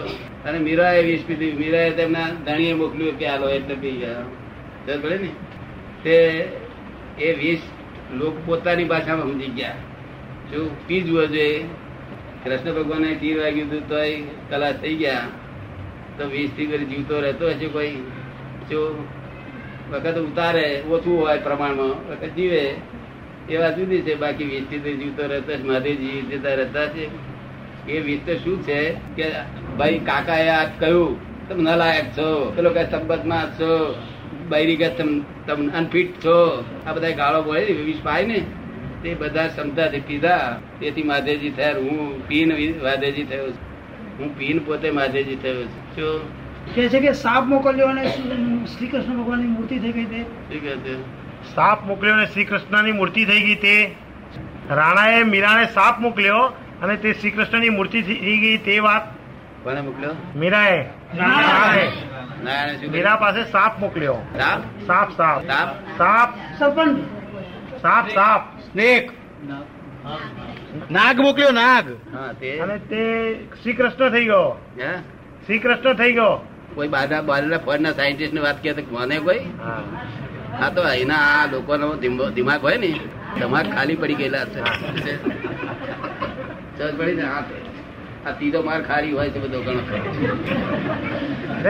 અને 0.46 0.60
મીરાએ 0.60 1.04
વીસ 1.04 1.24
પીધું 1.28 1.60
મીરાએ 1.60 1.92
તેમના 1.92 2.28
ધણીએ 2.46 2.74
મોકલ્યું 2.74 3.20
કે 3.20 3.28
આલો 3.28 3.50
એટલે 3.50 3.76
પી 3.76 3.92
ગયા. 3.92 4.98
ભલે 4.98 5.18
ને? 5.18 5.30
તે 6.04 6.16
એ 7.20 7.34
વીસ 7.34 7.62
લોકો 8.14 8.42
પોતાની 8.46 8.84
ભાષામાં 8.84 9.26
સમજી 9.26 9.48
ગયા. 9.48 9.76
જો 10.52 10.76
પી 10.88 11.02
જુઓ 11.02 11.26
જોઈએ 11.26 11.64
કૃષ્ણ 12.44 12.74
ભગવાને 12.74 13.16
તીર 13.16 13.42
વાગ્યું 13.42 13.70
હતું 13.70 13.90
તો 13.90 13.96
કલાક 14.50 14.82
થઈ 14.82 14.96
ગયા. 14.96 15.22
તો 16.18 16.30
વીસથી 16.30 16.66
કરી 16.66 16.86
જીવતો 16.86 17.20
રહેતો 17.20 17.48
હશે 17.48 17.68
કોઈ? 17.68 17.92
જો 18.70 19.04
વખત 19.92 20.18
ઉતારે, 20.18 20.84
ઓછું 20.90 21.20
હોય 21.22 21.40
પ્રમાણમાં. 21.40 21.88
વખત 21.88 22.30
જીવે. 22.36 22.76
એવા 23.50 23.70
જુદી 23.70 24.02
છે, 24.02 24.16
બાકી 24.16 24.44
વીસથી 24.44 24.98
જીવતો 24.98 25.28
રહેતા 25.28 25.54
મહાદેવજી 25.66 26.22
જતા 26.22 26.54
રહેતા 26.54 26.86
છે. 26.86 27.10
એ 27.92 28.00
વીસ 28.00 28.38
શું 28.44 28.64
છે? 28.64 28.96
કે 29.16 29.32
ભાઈ 29.78 30.00
કાકાએ 30.00 30.50
આ 30.50 30.66
કહ્યું, 30.80 31.32
તમે 31.50 31.64
નલાયક 31.64 32.06
છો. 32.18 32.54
પેલો 32.56 32.70
કે 32.70 32.84
સંબંધમાં 32.84 33.60
છો. 33.60 33.96
બૈરી 34.50 34.76
કે 34.76 34.90
તમ 35.48 35.70
અનફિટ 35.70 36.16
છો. 36.26 36.64
આ 36.88 36.94
બધા 36.94 37.10
ગાળો 37.10 37.42
બોલે 37.42 37.66
વીસ 37.66 38.00
પાય 38.04 38.26
ને. 38.26 38.46
તે 39.04 39.14
બધા 39.14 39.48
ક્ષમતાથી 39.48 40.00
પીધા 40.00 40.60
તેથી 40.80 41.04
માધેજી 41.04 41.50
થયા 41.50 41.72
હું, 41.72 42.28
પીન 42.28 42.84
માધેજી 42.84 43.24
થયો 43.24 43.52
છું. 43.52 43.72
હું 44.20 44.38
પીન 44.38 44.60
પોતે 44.60 44.92
માધેજી 44.92 45.36
થયો 45.36 45.64
છું. 45.64 46.41
કે 46.76 46.90
છે 46.90 47.00
કે 47.00 47.14
સાપ 47.14 47.44
મોકલ્યો 47.44 47.88
અને 47.88 48.08
શ્રી 48.66 48.88
કૃષ્ણ 48.88 49.24
ભગવાનની 49.24 49.48
મૂર્તિ 49.48 49.80
થઈ 49.80 49.92
ગઈ 49.92 50.06
તે. 50.06 50.26
સાપ 51.56 51.86
મોકલ્યો 51.86 52.14
અને 52.14 52.26
શ્રી 52.26 52.46
કૃષ્ણની 52.46 52.92
મૂર્તિ 52.92 53.26
થઈ 53.26 53.42
ગઈ 53.42 53.56
તે. 53.56 53.96
રાણાએ 54.70 55.24
મીરાને 55.24 55.66
સાપ 55.66 56.00
મોકલ્યો 56.00 56.40
અને 56.82 56.96
તે 56.96 57.14
શ્રી 57.14 57.32
કૃષ્ણની 57.32 57.70
મૂર્તિ 57.70 58.02
થઈ 58.02 58.38
ગઈ 58.38 58.58
તે 58.58 58.80
વાત. 58.80 59.14
કોને 59.64 59.82
મોકલ્યો? 59.82 60.12
મીરાએ. 60.36 60.82
રાણાએ. 61.14 62.88
મીરા 62.88 63.16
પાસે 63.16 63.44
સાપ 63.44 63.80
મોકલ્યો. 63.80 64.14
સાપ? 64.14 64.60
સાપ 64.88 65.12
સાપ. 65.12 65.46
સાપ? 65.98 66.36
સાપ. 66.60 66.98
સાપ 67.82 68.10
સાપ. 68.10 68.60
સ્નેક. 68.60 69.12
નાગ 70.92 71.20
મોકલ્યો 71.20 71.52
નાગ. 71.52 71.92
તે. 72.40 72.58
અને 72.60 72.78
તે 72.78 73.34
શ્રી 73.64 73.74
કૃષ્ણ 73.74 74.10
થઈ 74.10 74.24
ગયો. 74.24 74.58
હે? 74.80 74.98
શ્રી 75.46 75.60
કૃષ્ણ 75.60 75.94
થઈ 75.94 76.12
ગયો. 76.12 76.48
કોઈ 76.76 76.88
બહારના 76.88 77.22
બહારના 77.22 77.58
ફોરના 77.58 77.92
સાયન્ટિસ્ટની 77.92 78.40
વાત 78.40 78.64
કહે 78.64 78.74
તો 78.74 78.82
મને 78.92 79.20
કોઈ? 79.20 79.40
હા. 79.40 80.70
તો 80.70 80.88
એના 80.88 81.16
આ 81.16 81.46
લોકોનો 81.52 81.96
દિમ- 81.96 82.30
દિમાગ 82.34 82.62
હોય 82.62 82.78
ને 82.78 82.88
દિમાગ 83.40 83.76
ખાલી 83.76 83.96
પડી 83.96 84.14
ગયેલા 84.14 84.46
છે. 84.46 84.62
ને 87.14 87.22
આ 87.22 87.42
આ 88.26 88.62
માર 88.66 88.82
ખાલી 88.82 89.12
હોય 89.12 89.30
છે 89.30 89.40
બધો 89.40 89.62
ઘણો. 89.62 89.80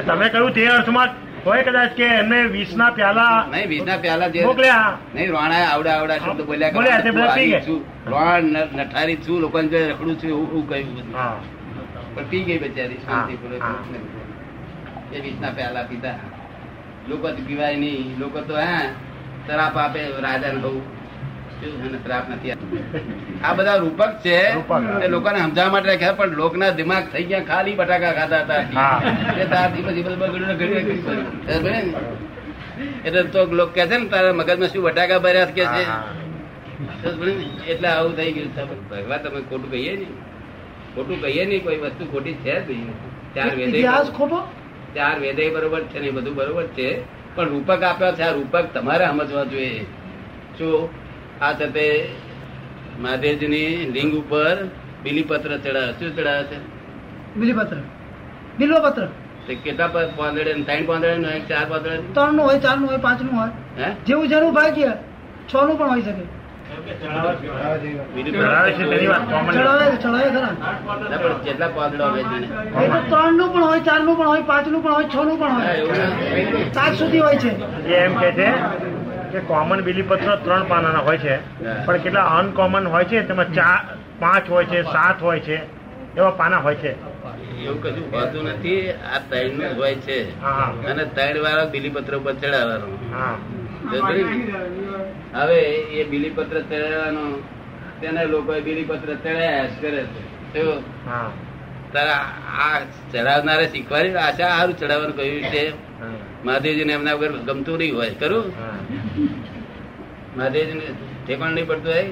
તમે 0.06 0.30
કહ્યું 0.30 0.52
તે 0.52 0.68
અર્થમાં 0.68 1.08
હોય 1.46 1.64
કદાચ 1.64 1.90
કે 1.90 2.04
એમને 2.04 2.44
વીસના 2.44 2.90
પ્યાલા 2.90 3.46
નહીં 3.52 3.68
વીસના 3.68 3.98
પ્યાલા 3.98 4.28
જે 4.28 4.46
મોકલ્યા. 4.46 4.98
નહીં 5.16 5.32
રોણા 5.32 5.56
આવડા 5.56 5.92
આવડા 5.92 6.18
શબ્દ 6.18 6.42
બોલ્યા 6.42 6.72
બોલ્યા 6.72 7.00
તે 7.00 7.12
બધા 7.12 7.36
પી 7.36 7.52
છું, 7.68 7.86
રોણ 8.08 8.44
નઠારી 8.44 9.16
છું 9.16 9.40
લોકોને 9.40 9.90
રખડું 9.90 10.18
છું 10.18 10.30
એવું 10.30 10.50
એવું 10.50 10.70
કહ્યું 10.70 10.96
બધું. 10.96 11.16
પણ 12.16 12.24
પી 12.24 12.44
ગઈ 12.44 12.58
બચારી 12.58 12.96
શાંતિપૂર્વક. 12.96 14.21
એ 15.16 15.18
વીસના 15.24 15.52
પહેલા 15.58 15.84
પીધા. 15.92 16.18
લોકો 17.10 17.28
પીવાય 17.48 17.78
નહીં. 17.84 18.20
લોકો 18.20 18.40
તો 18.50 18.54
હા 18.56 18.84
શરાપ 19.48 19.76
આપે 19.78 20.00
રાજા 20.26 20.54
ને 20.56 20.60
બહુ. 20.66 20.82
શું? 21.60 21.94
શ્રાપ 22.04 22.26
નથી 22.30 22.54
આ 23.44 23.54
બધા 23.58 23.78
રૂપક 23.84 24.12
છે 24.24 24.36
એ 25.06 25.08
લોકોને 25.08 25.40
સમજાવવા 25.40 25.74
માટે 25.74 25.90
રાખ્યા 25.90 26.18
પણ 26.20 26.34
લોકના 26.42 26.72
દિમાગ 26.80 27.06
થઈ 27.14 27.26
ગયા 27.32 27.48
ખાલી 27.50 27.76
બટાકા 27.76 28.14
ખાતા 28.20 28.42
હતા? 28.44 28.98
એટલે 33.06 33.24
તો 33.34 33.40
લોક 33.60 33.70
કે 33.76 33.84
છે 33.90 33.98
ને 33.98 34.06
તારા 34.14 34.34
મગજમાં 34.34 34.70
શું 34.74 34.84
બટાકા 34.88 35.20
ભર્યા 35.20 35.54
કે 35.58 35.64
છે? 35.74 35.84
એટલે 37.72 37.88
આવું 37.88 38.14
થઈ 38.18 38.32
ગયું. 38.32 38.52
ભગવાન 38.90 39.20
તમે 39.24 39.40
ખોટું 39.50 39.70
કહીએ 39.72 39.94
નહીં. 39.98 40.14
ખોટું 40.96 41.18
કહીએ 41.24 41.44
નહીં 41.46 41.62
કોઈ 41.64 41.80
વસ્તુ 41.84 42.04
ખોટી 42.12 42.36
છે 42.44 42.54
જ 42.66 42.70
નહીં. 42.70 42.96
ચાર 43.36 43.50
વેદ 43.56 43.74
ખોટો? 44.18 44.40
ચાર 44.96 45.20
વેદે 45.20 45.50
બરોબર 45.50 45.82
છે 45.82 46.00
ને 46.00 46.12
બધું 46.12 46.36
બરોબર 46.36 46.64
છે. 46.64 47.22
પણ 47.36 47.50
રૂપક 47.50 47.84
આપ્યા 47.84 48.12
છે 48.12 48.22
આ 48.22 48.32
રૂપક 48.32 48.66
તમારે 48.74 49.06
સમજવા 49.06 49.44
જોઈએ. 49.44 49.86
જો 50.60 50.90
આ 51.42 51.52
તપે 51.52 52.06
મહાદેવજીની 53.00 53.92
લિંગ 53.92 54.14
ઉપર 54.14 54.56
બિલીપત્ર 55.04 55.58
ચડાવે 55.58 55.92
શું 55.92 56.16
ચડાવે 56.16 56.44
છે? 56.44 56.60
બિલીપત્ર. 57.36 57.78
બિલવપત્ર 58.60 59.08
કેટલા 59.64 59.88
પાંદડે 59.88 60.54
ત્રણ 60.54 60.86
પાંદડે 60.86 61.08
એક 61.08 61.48
ચાર 61.48 61.66
પાંદડે? 61.70 62.14
ત્રણનું 62.14 62.46
હોય 62.46 62.60
ચારનું 62.60 62.90
હોય 62.90 62.98
પાંચનું 62.98 63.34
હોય. 63.40 63.50
હે? 63.78 63.96
જેવું 64.06 64.28
જેનું 64.28 64.54
ભાગ્ય 64.54 64.92
છ 65.50 65.54
નું 65.56 65.78
પણ 65.78 65.90
હોઈ 65.90 66.02
શકે. 66.02 66.41
જેટલા 71.46 71.68
પાંદડા 71.68 72.08
હોય 72.08 72.24
ત્રણનું. 73.10 73.50
પણ 73.54 73.64
હોય 73.64 73.80
ચારનું 73.80 74.16
પણ 74.18 74.28
હોય 74.28 74.42
પાંચનું 74.42 74.82
પણ 74.84 74.94
હોય 74.94 75.06
છ 75.06 75.16
નું 75.16 75.38
પણ 75.40 75.52
હોય. 75.52 76.72
સાત 76.74 76.94
સુધી 76.94 77.20
હોય 77.20 77.36
છે. 77.36 77.52
એ 77.88 77.94
એમ 78.06 78.14
કે 78.16 78.30
છે 78.32 78.50
કે 79.32 79.40
કોમન 79.40 79.80
બિલીપત્ર 79.82 80.36
ત્રણ 80.36 80.64
પાનાના 80.64 81.00
હોય 81.00 81.18
છે. 81.18 81.36
પણ 81.86 81.98
કેટલા 81.98 82.26
અનકોમન 82.40 82.86
હોય 82.88 83.04
છે? 83.04 83.18
તેમાં 83.28 83.54
ચાર 83.54 83.80
પાંચ 84.20 84.50
હોય 84.50 84.66
છે 84.66 84.80
સાત 84.84 85.18
હોય 85.22 85.40
છે 85.40 85.58
એવા 86.18 86.30
પાના 86.30 86.58
હોય 86.58 86.76
છે. 86.76 86.92
એવું 87.64 87.84
કશું 87.84 88.06
હોતું 88.12 88.44
નથી. 88.44 88.82
આ 88.92 89.20
ત્રણનું 89.30 89.72
હોય 89.78 89.96
છે. 89.96 90.20
હા 90.42 90.68
અને 90.90 91.04
ત્રણ 91.06 91.38
વાળા 91.44 91.66
બિલીપત્ર 91.66 92.14
ઉપર 92.18 92.34
ચડાવવાનું? 92.34 92.94
હવે 95.36 95.60
એ 96.00 96.02
બિલીપત્ર 96.12 96.58
ચડાવવાનો 96.62 97.24
તેને 98.02 98.24
લોકો 98.34 98.54
બિલીપત્ર 98.68 99.10
ચડાયા 99.16 99.70
જ 99.72 99.74
કરે 99.82 100.02
છે. 100.14 100.22
તારા 101.94 102.24
આ 102.64 102.80
ચડાવનારે 103.12 103.66
શીખવાડી 103.74 104.18
આશા 104.24 104.52
સારું 104.56 104.76
ચડાવવાનું 104.82 105.16
કહ્યું 105.20 105.44
છે 105.54 105.64
મહાદેવજીને 106.46 106.94
એમના 106.98 107.16
વગર 107.22 107.34
ગમતું 107.48 107.78
નહીં 107.82 107.96
હોય. 107.98 108.14
ખરું. 108.22 108.48
મહાદેવજીને 110.38 110.86
ઠેકાણ 111.26 111.54
નહીં 111.56 111.68
પડતું 111.70 111.92
હોય? 111.94 112.08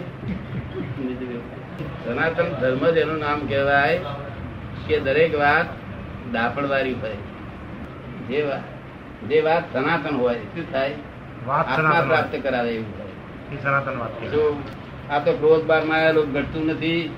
સનાતન 2.03 2.49
ધર્મ 2.61 2.83
જ 2.95 2.97
એનું 3.03 3.19
નામ 3.25 3.39
કહેવાય 3.49 3.99
કે 4.87 4.95
દરેક 5.05 5.33
વાત 5.43 5.67
દાપણવાળી 6.33 6.97
હોય. 7.01 7.19
જે 8.29 8.39
વાત 8.49 8.65
જે 9.29 9.37
વાત 9.47 9.63
સનાતન 9.73 10.15
હોય 10.23 10.41
શું 10.53 10.65
થાય? 10.73 10.95
આત્મા 11.49 12.01
પ્રાપ્ત 12.09 12.33
કરાવે 12.45 12.71
એવું 12.77 12.91
એ 13.53 13.55
સનાતન 13.63 13.99
વાત 13.99 14.13
જો 14.31 14.43
આ 15.09 15.19
તો 15.19 15.31
ક્રોધ 15.33 15.65
બારમાં 15.65 15.99
આવેલું 15.99 16.31
ઘટતું 16.33 16.65
નથી 16.65 17.11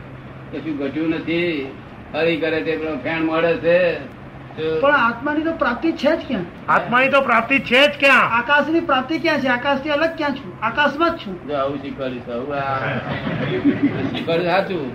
કશું 0.51 0.75
ઘટ્યું 0.77 1.09
નથી 1.09 1.51
હરી 2.13 2.37
કરે 2.37 2.59
તે 2.61 2.73
ફેણ 3.03 3.21
મળે 3.23 3.53
છે 3.57 3.77
પણ 4.57 4.95
આત્માની 4.95 5.43
તો 5.43 5.53
પ્રાપ્તિ 5.53 5.91
છે 5.91 6.11
જ 6.17 6.21
ક્યાં? 6.27 6.45
આત્માની 6.69 7.09
તો 7.09 7.21
પ્રાપ્તિ 7.21 7.59
છે 7.59 7.81
જ 7.87 7.93
ક્યાં? 7.99 8.33
આકાશની 8.37 8.81
પ્રાપ્તિ 8.81 9.19
ક્યાં 9.19 9.41
છે? 9.41 9.47
આકાશથી 9.47 9.89
અલગ 9.89 10.17
ક્યાં 10.17 10.35
છું? 10.35 10.51
આકાશમાં 10.61 11.11
જ 11.11 11.17
છું. 11.17 11.35
જો 11.47 11.53
આવું 11.57 11.77
શીખવાડ્યું 11.81 12.25
છે 12.25 12.31
આવું 12.33 12.55
આ 12.57 14.49
સાચું. 14.49 14.91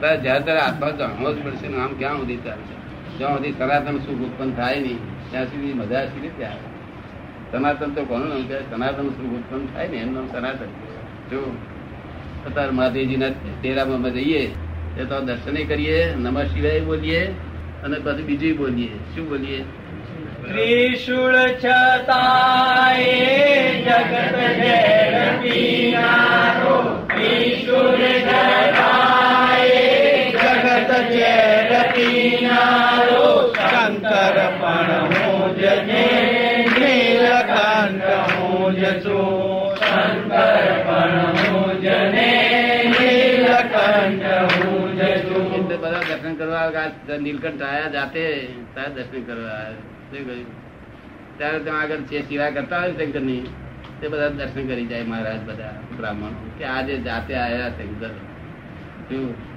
તારે 0.00 0.16
જયારે 0.20 0.44
તારે 0.44 0.60
આત્મા 0.60 0.92
જાણવો 0.98 1.32
જ 1.32 1.36
પડશે 1.44 1.66
આમ 1.66 1.92
ક્યાં 1.98 2.16
સુધી 2.16 2.36
ચાલશે? 2.36 2.74
જ્યાં 3.18 3.36
સુધી 3.36 3.52
સનાતન 3.58 3.98
સુખ 3.98 4.22
ઉત્પન્ન 4.28 4.54
થાય 4.54 4.80
નહીં 4.80 5.00
ત્યાં 5.30 5.46
સુધી 5.46 5.74
મજા 5.74 6.04
સુધી 6.06 6.44
આવે 6.44 6.73
સનાતન 7.54 7.94
તો 7.94 8.02
કોનું 8.02 8.28
નામ 8.28 8.42
કહેવાય 8.48 8.66
સનાતન 8.70 9.06
સુખ 9.06 9.34
ઉત્પન્ન 9.38 9.66
થાય 9.74 9.88
ને 9.88 9.96
એનું 9.96 10.26
સનાતન. 10.32 10.70
જો 11.30 11.40
અત્યારે 12.46 12.72
મહાદેવજીના 12.72 13.28
ડેરામાં 13.62 14.10
જઈએ 14.10 14.42
એ 14.98 15.04
તો 15.04 15.20
દર્શન 15.20 15.56
કરીએ, 15.68 16.16
નમ 16.16 16.36
શિવાય 16.54 16.80
બોલીએ 16.80 17.22
અને 17.84 17.96
પછી 17.96 18.22
બીજું 18.22 18.56
બોલીએ. 18.56 18.90
શું 19.14 19.28
બોલીએ? 19.28 19.60
ત્રિશુળ 20.42 21.36
છતાય 21.62 23.06
જગત 23.86 24.36
જય 24.60 24.80
ત્રિશુળ 27.14 28.02
છતાય 28.28 29.86
જગત 30.42 30.90
જય 31.12 31.34
પીનારો 31.94 33.52
શંકર 33.52 34.36
પણ 34.60 34.90
હું 35.14 35.56
જ 35.56 35.62
શંકર 38.74 40.66
પણ 40.86 41.18
હું 41.18 41.78
નીલકંઠ 44.94 45.72
જ 45.72 45.76
બધા 45.76 45.98
દર્શન 45.98 46.34
કરવા. 46.34 47.16
નીલકંઠ 47.16 47.62
આયા 47.62 47.88
જાતે 47.88 48.48
તારે 48.74 48.94
દર્શન 48.94 49.22
કરવા 49.22 49.50
આવ્યા? 49.50 50.44
ત્યારે 51.38 51.58
ત્યાં 51.58 51.80
આગળ 51.80 51.96
છે 51.96 52.22
સેવા 52.22 52.50
કરતા 52.50 52.78
હોય 52.78 52.92
શંકરની 52.92 53.42
તે 54.00 54.08
બધા 54.08 54.28
દર્શન 54.28 54.66
કરી 54.66 54.86
જાય 54.86 55.02
મહારાજ 55.02 55.40
બધા 55.40 55.74
બ્રાહ્મણ 55.96 56.32
કે 56.58 56.64
આજે 56.64 56.96
જાતે 56.96 57.34
આવ્યા 57.34 57.68
શંકર 57.68 58.10
શું 59.08 59.54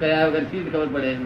કયા 0.00 0.26
વગર 0.26 0.42
શી 0.42 0.70
ખબર 0.72 0.86
પડે 0.86 1.16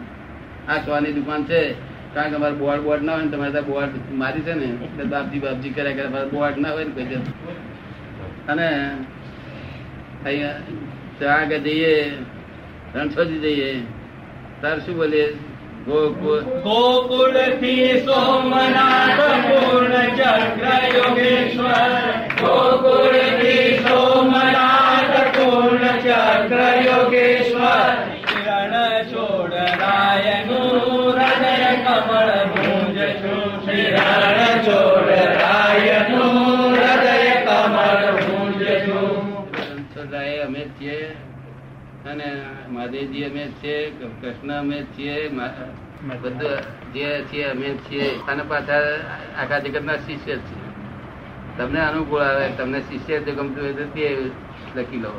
આ 0.68 0.78
સોની 0.78 1.12
દુકાન 1.12 1.44
છે 1.44 1.91
કારણ 2.14 2.30
કે 2.30 2.36
અમારે 2.40 2.56
બોર્ડ 2.62 2.82
બોર્ડ 2.86 3.02
ના 3.02 3.14
હોય 3.14 3.24
ને 3.24 3.30
તમારે 3.36 3.60
બોર્ડ 3.70 3.92
મારી 4.20 4.44
છે 4.46 4.54
ને, 4.54 4.68
એટલે 4.86 5.04
બાપજી 5.12 5.42
બાપજી 5.44 5.74
કર્યા 5.76 5.96
કરે. 5.98 6.08
મારે 6.14 6.28
બોર્ડ 6.34 6.56
ના 6.64 6.72
હોય 6.74 6.84
ને 6.84 6.92
કોઈ 6.96 7.20
અને 8.48 8.68
અહીંયા 10.26 10.58
ત્યાં 11.18 11.40
આગળ 11.40 11.64
જઈએ 11.66 11.94
રણછોડી 12.94 13.40
જઈએ. 13.44 13.70
તાર 14.62 14.76
શું 14.84 14.96
બોલીએ? 14.96 15.26
ગોકુળ. 15.86 16.42
સોમનાથ 18.06 19.22
પૂર્ણ 19.46 19.96
ચક્ર 20.18 20.82
યોગેશ્વર. 20.96 21.92
ગોકુળથી 22.42 23.66
મહાદેવજી 42.92 43.24
અમે 43.24 43.44
છીએ 43.60 43.92
કૃષ્ણ 44.20 44.50
અમે 44.50 44.76
જ 44.76 44.86
છીએ 44.96 45.16
બધું 46.22 46.60
જે 46.92 47.24
છીએ 47.30 47.44
અમે 47.46 47.68
છીએ 47.84 48.08
અને 48.26 48.42
પાછા 48.44 48.82
આખા 49.36 49.60
જગતના 49.60 49.98
શિષ્ય 49.98 50.36
છીએ. 50.38 50.66
તમને 51.56 51.80
અનુકૂળ 51.80 52.22
આવે 52.22 52.48
તમને 52.56 52.80
શિષ્ય 52.82 53.20
જે 53.20 53.32
ગમતું 53.32 53.62
હોય 53.62 53.74
તો 53.74 53.84
તે 53.94 54.04
લખી 54.76 55.00
લો. 55.00 55.12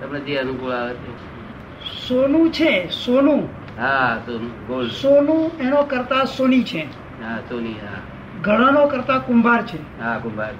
તમને 0.00 0.20
જે 0.20 0.38
અનુકૂળ 0.38 0.72
આવે 0.72 0.94
તે. 0.94 1.10
સોનું 1.98 2.50
છે 2.50 2.88
સોનું. 2.90 3.48
હા 3.76 4.20
સોનું 4.26 4.52
ગોલ્ડ. 4.66 4.92
સોનું 4.92 5.50
એનો 5.58 5.84
કરતા 5.84 6.26
સોની 6.26 6.64
છે. 6.64 6.88
હા 7.20 7.38
સોની 7.48 7.78
હા. 7.78 8.00
ઘણાનો 8.42 8.86
કરતા 8.88 9.20
કુંભાર 9.20 9.64
છે. 9.64 9.78
હા 9.98 10.18
કુંભાર. 10.20 10.54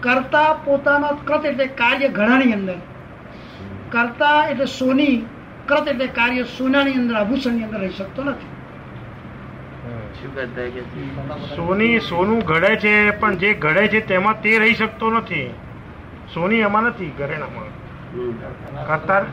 કરતા 0.00 0.54
પોતાના 0.54 1.14
કૃત 1.24 1.44
એટલે 1.44 1.66
કાર્ય 1.68 2.08
ઘણાની 2.08 2.52
અંદર. 2.52 2.78
કરતા 3.90 4.48
એટલે 4.48 4.66
સોની 4.66 5.16
કૃત 5.68 5.88
એટલે 5.88 6.06
કાર્ય 6.06 6.42
સોનાની 6.42 6.92
અંદર 6.92 7.14
આભૂષણની 7.14 7.64
અંદર 7.64 7.80
રહી 7.80 7.88
શકતો 7.88 8.24
નથી? 8.24 8.52
સોની 11.56 12.00
સોનું 12.00 12.40
ઘડે 12.44 12.76
છે 12.76 13.10
પણ 13.10 13.36
જે 13.36 13.54
ઘડે 13.54 13.88
છે 13.88 14.00
તેમાં 14.00 14.40
તે 14.40 14.58
રહી 14.58 14.74
શકતો 14.74 15.10
નથી. 15.10 15.50
સોની 16.34 16.56
એમાં 16.56 16.82
નથી 16.82 17.12
ઘરેણામાં. 17.18 17.68
કરતા 18.86 19.24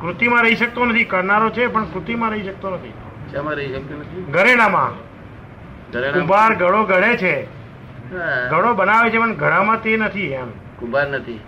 કૃતિમાં 0.00 0.42
રહી 0.42 0.54
શકતો 0.54 0.84
નથી. 0.84 1.04
કરનારો 1.04 1.50
છે 1.50 1.66
પણ 1.66 1.84
કૃતિમાં 1.84 2.30
રહી 2.30 2.42
શકતો 2.42 2.70
નથી. 2.70 2.92
ઘરેણામાં. 4.30 4.92
ઘરેણામાં? 5.92 6.14
કુંભાર 6.14 6.54
ઘડો 6.54 6.84
ઘડે 6.84 7.16
છે. 7.16 7.46
ઘડો 8.50 8.74
બનાવે 8.74 9.10
છે 9.10 9.18
પણ 9.18 9.34
ઘડામાં 9.34 9.82
તે 9.82 9.96
નથી 9.96 10.32
એમ. 10.32 10.50
કુંભાર 10.78 11.06
નથી. 11.08 11.40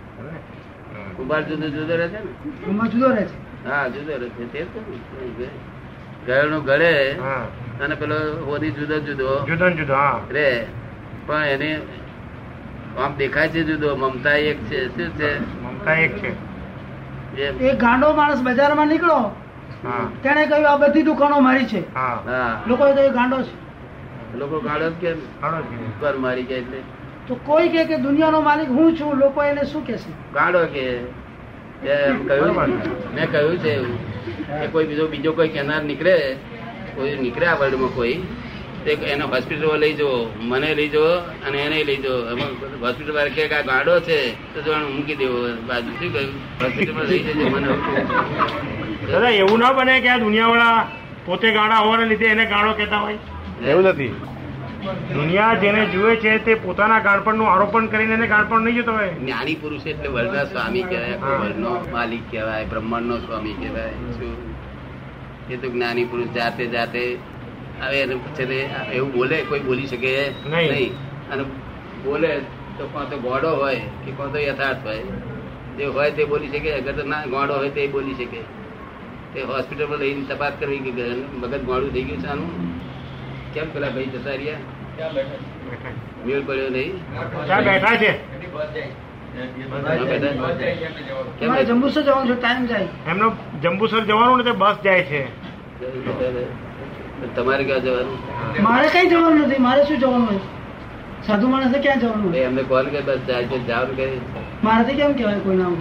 કુંભાર 1.17 1.41
જુદો 1.43 1.69
જુદો 1.69 1.95
રહે 1.95 2.07
છે 2.07 2.19
ને? 2.19 2.89
જુદો 2.89 3.09
રહે 3.09 3.23
છે. 3.23 3.46
હા 3.67 3.87
જુદો 3.87 4.45
તે 4.53 4.65
ઘરનું 6.25 6.65
અને 7.83 7.95
પેલો 7.95 8.15
હોદી 8.45 8.71
જુદો 8.71 8.99
જુદો 8.99 9.45
જુદો 9.45 9.69
જુદો 9.69 9.93
રે. 10.31 10.65
પણ 11.25 11.45
એને 11.45 11.79
આમ 12.97 13.15
દેખાય 13.15 13.47
છે 13.47 13.63
જુદો 13.63 13.95
મમતા 13.95 14.31
એક 14.31 14.63
છે. 14.63 14.87
શું 14.87 15.17
છે? 15.17 15.61
મમતા 15.63 15.93
એક 15.93 16.17
છે. 16.17 16.47
એક 17.41 17.79
ગાંડો 17.79 18.13
માણસ 18.13 18.41
બજારમાં 18.41 18.87
નીકળો 18.87 19.35
તેને 20.23 20.45
કહ્યું 20.45 20.71
આ 20.71 20.77
બધી 20.77 21.01
દુકાનો 21.01 21.39
મારી 21.39 21.65
છે. 21.65 21.95
હા. 21.95 22.23
હા. 22.25 22.61
કહ્યું 22.67 23.13
ગાંડો 23.13 23.41
છે. 23.41 23.67
લોકો 24.37 24.59
ગાંડો 24.59 24.89
જ 24.89 24.93
કેમ? 24.93 25.19
છે 25.61 26.01
પર 26.01 26.17
મારી 26.17 26.43
ગયા 26.43 26.57
એટલે. 26.57 26.77
તો 27.27 27.35
કોઈ 27.35 27.69
કે 27.69 27.85
કે 27.85 27.97
દુનિયાનો 27.97 28.41
માલિક 28.41 28.69
હું 28.69 28.99
છું. 28.99 29.15
લોકો 29.15 29.43
એને 29.43 29.63
શું 29.63 29.87
કહેશે? 29.87 30.33
ગાંડો 30.33 30.65
કે. 30.65 30.99
એમ 31.85 32.27
કહ્યું 32.27 32.55
મેં 33.15 33.25
કહ્યું 33.31 33.57
છે 33.59 33.71
એવું 33.75 33.97
કે 34.61 34.67
કોઈ 34.67 34.85
બીજો 34.85 35.07
બીજો 35.07 35.31
કોઈ 35.33 35.49
કેનાર 35.49 35.83
નીકળે 35.83 36.15
કોઈ 36.95 37.15
નીકળે 37.21 37.45
આ 37.47 37.55
વર્લ્ડમાં 37.55 37.93
કોઈ 37.95 38.17
તે 38.85 38.91
એને 39.13 39.23
હોસ્પિટલમાં 39.23 39.79
લઈ 39.79 39.93
જવો 39.93 40.31
મને 40.39 40.69
લઈ 40.75 40.89
જવો 40.89 41.11
અને 41.47 41.57
એને 41.57 41.83
લઈ 41.83 41.97
જવો 41.97 42.15
એમાં 42.31 42.51
હોસ્પિટલ 42.81 43.13
વાળા 43.17 43.47
કે 43.49 43.55
આ 43.55 43.61
ગાડો 43.61 43.99
છે 43.99 44.17
તો 44.53 44.61
જોવાનું 44.61 44.91
મૂકી 44.95 45.15
દેવો. 45.15 45.37
બાજુ 45.67 45.91
શું 45.99 46.13
કહ્યું? 46.13 46.33
હોસ્પિટલમાં 46.61 47.05
લઈ 47.05 47.19
જજો 47.19 47.45
મને. 47.53 47.69
દાદા 49.11 49.29
એવું 49.29 49.59
ના 49.59 49.73
બને 49.73 49.99
કે 50.01 50.09
આ 50.09 50.17
દુનિયાવાળા 50.17 50.87
પોતે 51.25 51.47
ગાડા 51.51 51.81
હોવાને 51.83 52.05
લીધે 52.05 52.27
એને 52.35 52.45
ગાડો 52.45 52.73
કહેતા 52.73 52.97
હોય. 52.97 53.19
એવું 53.67 53.83
નથી. 53.83 54.13
દુનિયા 55.13 55.53
જેને 55.55 55.85
જુએ 55.85 56.15
છે 56.15 56.37
તે 56.37 56.53
પોતાના 56.55 56.99
ગાળપણનું 56.99 57.51
આરોપણ 57.51 57.85
કરીને 57.85 58.13
એને 58.13 58.27
ગાળપણ 58.27 58.61
નહીં 58.61 58.75
જોતો 58.75 58.93
હોય. 58.93 59.07
જ્ઞાની 59.13 59.55
પુરુષ 59.55 59.87
એટલે 59.87 60.07
વર્લ્ડના 60.07 60.43
સ્વામી 60.43 60.83
કહેવાય 60.83 61.15
વર્ગનો 61.15 61.71
માલિક 61.91 62.31
કહેવાય 62.31 62.65
બ્રહ્માંડનો 62.65 63.17
સ્વામી 63.17 63.53
કહેવાય 63.53 63.93
એ 65.51 65.57
તો 65.57 65.69
જ્ઞાની 65.69 66.05
પુરુષ 66.05 66.27
જાતે 66.27 66.67
જાતે 66.67 67.17
હવે 67.81 68.01
એને 68.01 68.15
પછી 68.15 68.59
એવું 68.93 69.11
બોલે 69.13 69.41
કોઈ 69.41 69.59
બોલી 69.59 69.87
શકે 69.87 70.29
નહીં. 70.49 70.71
નહીં. 70.71 70.93
અને 71.31 71.43
બોલે 72.03 72.39
તો 72.77 72.85
કોણ 72.93 73.03
તો 73.03 73.17
ગોડો 73.17 73.55
હોય 73.55 73.75
કે 74.05 74.11
કોણ 74.11 74.31
તો 74.31 74.39
યથાર્થ 74.39 74.85
હોય. 74.85 75.03
જે 75.77 75.85
હોય 75.85 76.11
તે 76.11 76.23
બોલી 76.25 76.47
શકે 76.47 76.73
અગર 76.73 76.91
તો 76.91 77.07
ના 77.07 77.25
ગોડો 77.25 77.53
હોય 77.53 77.69
તે 77.69 77.87
બોલી 77.87 78.13
શકે. 78.13 78.41
તે 79.33 79.41
હોસ્પિટલમાં 79.41 79.99
લઈને 79.99 80.25
તપાસ 80.25 80.53
કરવી 80.59 80.79
કે 80.79 80.91
મગજ 81.37 81.63
ગોળું 81.63 81.93
થઈ 81.93 82.03
ગયું 82.03 82.21
છે 82.21 82.27
આનું? 82.27 82.66
કેમ 83.53 83.67
પેલા 83.73 83.91
ભાઈ 83.95 84.11
જતા 84.15 84.35
રહ્યા? 84.41 84.61
મેળ 86.25 86.41
પડ્યો 86.47 86.69
નહીં? 86.75 86.93
બેઠા 87.67 87.95
છે? 88.03 88.11
જંબુસર 91.69 92.01
જવાનું 92.07 92.27
છે? 92.29 92.35
ટાઈમ 92.41 92.65
જાય. 92.71 92.87
એમનો 93.11 93.27
જંબુસર 93.63 94.01
જવાનું 94.11 94.43
ને 94.49 94.53
બસ 94.63 94.77
જાય 94.85 95.03
છે. 95.09 95.21
તમારે 97.35 97.63
ક્યાં 97.63 97.83
જવાનું? 97.87 98.17
મારે 98.67 98.87
કઈ 98.95 99.07
જવાનું 99.11 99.41
નથી. 99.45 99.61
મારે 99.67 99.81
શું 99.91 99.99
જવાનું 100.05 100.39
સાધુ 101.27 101.47
માણસે 101.53 101.77
ક્યાં 101.85 102.01
જવાનું 102.01 102.31
એમને 102.47 102.63
કોલ 102.71 102.85
કે 102.95 102.99
બસ 103.11 103.21
જાય 103.29 103.45
છે 103.53 103.57
જાવ 103.69 103.87
કે 103.99 104.05
મારાથી 104.63 104.97
કેમ 104.99 105.11
કહેવાય 105.21 105.39
કોઈ 105.45 105.57
નામ? 105.61 105.75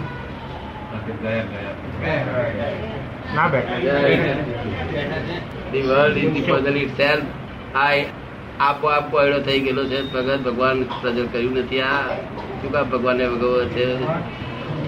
ના 3.36 3.48
બેઠા. 3.48 3.78
The 5.72 5.84
world 5.90 6.16
is 6.22 6.30
the 6.34 6.44
puzzle 6.48 6.76
itself 6.84 7.26
આ 7.76 7.90
આપોઆપ 8.60 9.14
એડો 9.14 9.40
થઈ 9.40 9.60
ગયેલો 9.60 9.84
છે. 9.84 10.12
ભગત 10.12 10.38
ભગવાન 10.40 10.82
સજલ 10.82 11.28
કર્યું 11.32 11.56
નથી. 11.56 11.80
આ 11.80 12.00
શું 12.60 12.72
કામ 12.72 12.90
ભગવાનને 12.90 13.28
ભગવો 13.28 13.64
છે? 13.64 14.04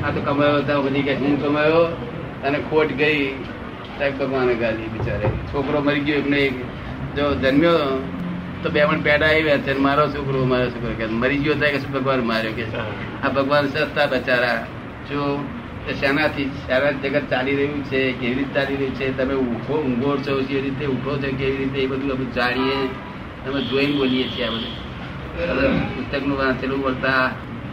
આ 0.02 0.10
તો 0.10 0.20
કમાયો 0.24 0.62
ત્યાં 0.62 0.84
બધી 0.84 1.02
કે 1.02 1.14
હું 1.14 1.42
કમાયો. 1.44 1.96
અને 2.44 2.58
ખોટ 2.70 2.86
ગઈ. 2.86 3.32
સાહેબ, 3.98 4.18
ભગવાને 4.18 4.54
ગાલી 4.54 4.76
બિચારે. 4.76 5.28
છોકરો 5.28 5.80
મરી 5.80 6.00
ગયો, 6.00 6.16
એમને 6.16 6.48
જો 7.16 7.34
જન્મ્યો, 7.34 8.02
તો 8.62 8.70
બે 8.70 8.84
પણ 8.84 9.00
પેડા 9.00 9.26
આવ્યા 9.26 9.58
છે. 9.58 9.78
મારો 9.78 10.08
છોકરો 10.08 10.44
મારો 10.44 10.70
છોકરો 10.70 10.94
કે 10.98 11.06
મરી 11.06 11.38
ગયો 11.38 11.54
ત્યાં 11.54 11.72
કે 11.72 11.78
ભગવાન 11.78 12.20
માર્યો 12.20 12.52
કે? 12.52 12.64
આ 13.24 13.28
ભગવાન 13.28 13.66
સસ્તા 13.66 14.06
બચારા. 14.06 14.66
જો 15.10 15.44
શેનાથી 15.94 16.48
સારા 16.66 16.92
જગત 16.92 17.24
ચાલી 17.30 17.56
રહ્યું 17.56 17.82
છે, 17.84 18.00
કેવી 18.12 18.34
રીતે 18.34 18.52
ચાલી 18.54 18.76
રહ્યું 18.76 18.94
છે, 18.94 19.06
તમે 19.12 19.34
ઊંઘો 19.34 19.74
ઊંઘો 19.78 20.10
છો, 20.24 20.32
કેવી 20.48 20.60
રીતે 20.60 20.84
ઉઠો 20.86 21.12
છો, 21.16 21.28
કેવી 21.38 21.58
રીતે 21.58 21.78
એ 21.82 21.86
બધું 21.86 22.10
અમે 22.12 22.26
જાણીએ, 22.36 22.78
અમે 23.46 23.60
જોઈને 23.62 23.94
બોલીએ 23.96 24.26
છીએ 24.28 24.46
આ 24.46 24.52
બધું 24.54 25.78
પુસ્તકનું 25.94 26.36
વાંચેલું 26.38 26.80
બોલતા 26.80 27.24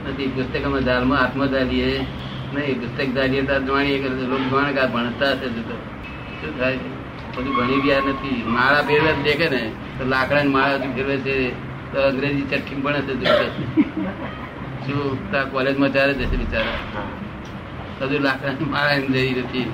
નથી 0.09 0.27
પુસ્તક 0.27 0.63
અમે 0.65 0.79
ધારમાં 0.81 1.19
હાથમાં 1.19 1.49
ધારીએ 1.49 1.91
નહીં, 2.53 2.75
પુસ્તક 2.81 3.09
ધારીએ 3.13 3.41
ત્યાં 3.43 3.67
જાણીએ 3.67 3.97
કે 3.99 4.07
લોકો 4.09 4.47
જાણે 4.51 4.71
કે 4.73 4.79
આ 4.79 4.87
ભણતા 4.87 5.31
હશે 5.33 5.47
તો 5.55 5.61
તો. 5.69 5.75
શું 6.39 6.51
થાય? 6.59 6.77
બધું 7.35 7.53
ભણી 7.57 7.81
ગયા 7.85 8.07
નથી 8.09 8.39
માળા 8.47 8.83
ફેરવે 8.83 9.11
દેખે 9.23 9.47
ને, 9.49 9.61
તો 9.97 10.03
લાકડાની 10.05 10.49
માળા 10.49 10.93
ફેરવે 10.95 11.15
છે, 11.17 11.35
તો 11.91 11.97
અંગ્રેજી 12.09 12.47
ચટકી 12.51 12.81
પણ 12.83 12.97
હશે 13.01 13.13
શું 14.85 15.17
કોલેજમાં 15.51 15.91
ચાલે 15.93 16.13
જશે 16.13 16.37
બિચારા 16.37 17.24
હજુ 18.01 18.19
લાકડાની 18.19 18.65
માળા 18.65 18.91
એમ 18.91 19.13
જઈ 19.13 19.33
નથી? 19.33 19.71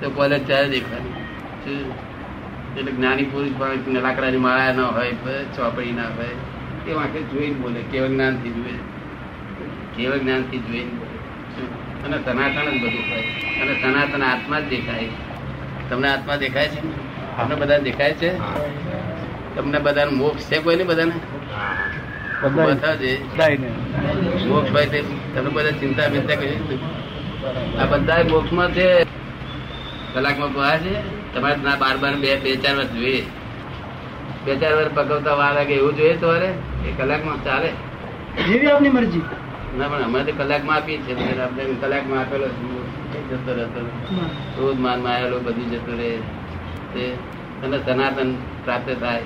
તો 0.00 0.10
કોલેજ 0.10 0.46
ત્યારે 0.46 0.68
દેખાય. 0.68 1.00
શું? 1.64 2.08
એટલે 2.76 2.92
જ્ઞાની 2.92 3.24
પુરુષ 3.24 3.50
પણ 3.58 4.02
લાકડાની 4.02 4.36
માળા 4.36 4.72
ના 4.72 4.86
હોય 4.86 5.12
ચોપડી 5.56 5.92
ના 5.92 6.02
હોય 6.02 6.28
એ 6.88 6.92
વાંકે 6.92 7.22
જોઈને 7.22 7.54
બોલે 7.54 7.80
કેવળ 7.80 8.08
જ્ઞાનથી 8.08 8.50
જુએ? 8.50 8.76
કેવળ 9.96 10.18
જ્ઞાનથી 10.18 10.58
જોઈને 10.58 10.90
બોલે. 10.90 11.18
અને 12.04 12.24
સનાતન 12.24 12.70
જ 12.70 12.82
બધું 12.82 13.10
હોય. 13.10 13.22
અને 13.60 13.82
સનાતન 13.82 14.22
આત્મા 14.22 14.60
જ 14.60 14.64
દેખાય. 14.68 15.08
તમને 15.90 16.08
આત્મા 16.08 16.36
દેખાય 16.36 16.68
છે? 16.68 16.80
તમને 17.36 17.54
બધા 17.54 17.78
દેખાય 17.78 18.12
છે? 18.12 18.38
તમને 19.56 19.78
બધાને 19.78 20.10
મોક્ષ 20.10 20.50
છે 20.50 20.58
કોઈને 20.58 20.84
બધાને? 20.84 21.10
બતાવજે 21.10 21.37
મોક્ષ 24.48 24.70
ભાઈ 24.72 24.86
તે 24.86 25.04
તમે 25.34 25.50
બધા 25.50 25.70
ચિંતા 25.70 26.08
બિંતા 26.08 26.34
કરી 26.34 26.78
આ 27.78 27.86
બધા 27.86 28.22
મોક્ષમાં 28.30 28.70
છે. 28.72 29.04
કલાકમાં 30.14 30.54
પહોંચે 30.54 30.78
છે? 30.78 31.34
તમારે 31.34 31.56
ના 31.56 31.76
બાર 31.76 31.96
બાર 31.96 32.14
બે 32.16 32.36
બે 32.36 32.56
ચાર 32.56 32.76
વર્ષ 32.76 32.90
જોઈએ. 32.90 33.24
બે 34.44 34.56
ચાર 34.56 34.72
વર્ષ 34.72 34.88
પકવતા 34.94 35.34
વાર 35.34 35.54
લાગે 35.54 35.74
એવું 35.74 35.96
જોઈએ 35.96 36.16
તમારે? 36.16 36.46
એ 36.88 36.92
કલાકમાં 36.96 37.44
ચાલે. 37.44 37.70
જેવી 38.48 38.70
આપની 38.70 38.88
મરજી. 38.88 39.22
ના 39.78 39.88
પણ 39.88 40.02
અમે 40.02 40.24
તો 40.24 40.32
કલાકમાં 40.32 40.76
આપીએ 40.76 40.98
છીએ. 40.98 41.14
કલાક 41.14 41.38
આપણે 41.38 41.64
કલાકમાં 41.64 42.20
આપેલો. 42.20 42.46
જતો 43.30 43.52
રહેતો 43.54 43.80
ક્રોધ 44.56 44.78
માનમાં 44.78 45.14
આવેલો 45.14 45.38
બધું 45.38 45.70
જતો 45.70 45.92
રહે. 45.92 46.16
તે 46.94 47.14
અને 47.64 47.78
સનાતન 47.78 48.34
પ્રાપ્ત 48.64 49.00
થાય. 49.00 49.22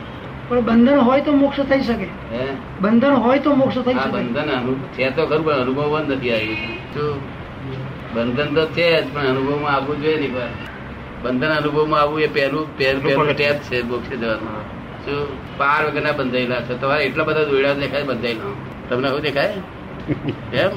પણ 0.52 0.60
બંધન 0.60 0.96
હોય 0.96 1.20
તો 1.20 1.32
મોક્ષ 1.32 1.60
થઈ 1.60 1.80
શકે. 1.80 2.04
હે? 2.04 2.46
બંધન 2.80 3.10
હોય 3.10 3.38
તો 3.38 3.54
મોક્ષ 3.54 3.78
થઈ 3.78 3.92
આ 3.92 4.02
શકે. 4.02 4.12
બંધન 4.12 4.74
છે 4.74 5.10
તો 5.10 5.26
ખરું 5.26 5.44
પણ 5.44 5.52
અનુભવમાં 5.52 6.02
નથી 6.02 6.32
આવ્યું. 6.32 7.20
બંધન 8.14 8.54
તો 8.54 8.66
છે 8.66 9.02
જ 9.02 9.14
પણ 9.14 9.20
અનુભવમાં 9.20 9.74
આવવું 9.74 10.00
જોઈએ 10.02 10.16
નહીં 10.16 10.34
પણ. 10.34 10.48
બંધન 11.22 11.48
અનુભવમાં 11.48 12.00
આવવું 12.00 12.20
એ 12.20 12.26
પહેલું 12.26 12.78
પહેલું 12.78 13.02
પહેલું 13.02 13.32
સ્ટેપ 13.32 13.54
છે 13.54 13.82
મોક્ષે 13.82 14.16
જવાનું. 14.16 14.48
શું 15.04 15.28
પાર 15.58 15.86
વગરના 15.86 16.12
બંધાયેલા 16.12 16.60
છે 16.60 16.80
તમારે 16.80 17.04
એટલા 17.04 17.24
બધા 17.24 17.44
દોડ્યા 17.44 17.72
દેખાય 17.72 18.02
બંધાયેલા. 18.02 18.54
તમને 18.88 19.08
શું 19.08 19.20
દેખાય? 19.20 19.54
એમ? 20.54 20.70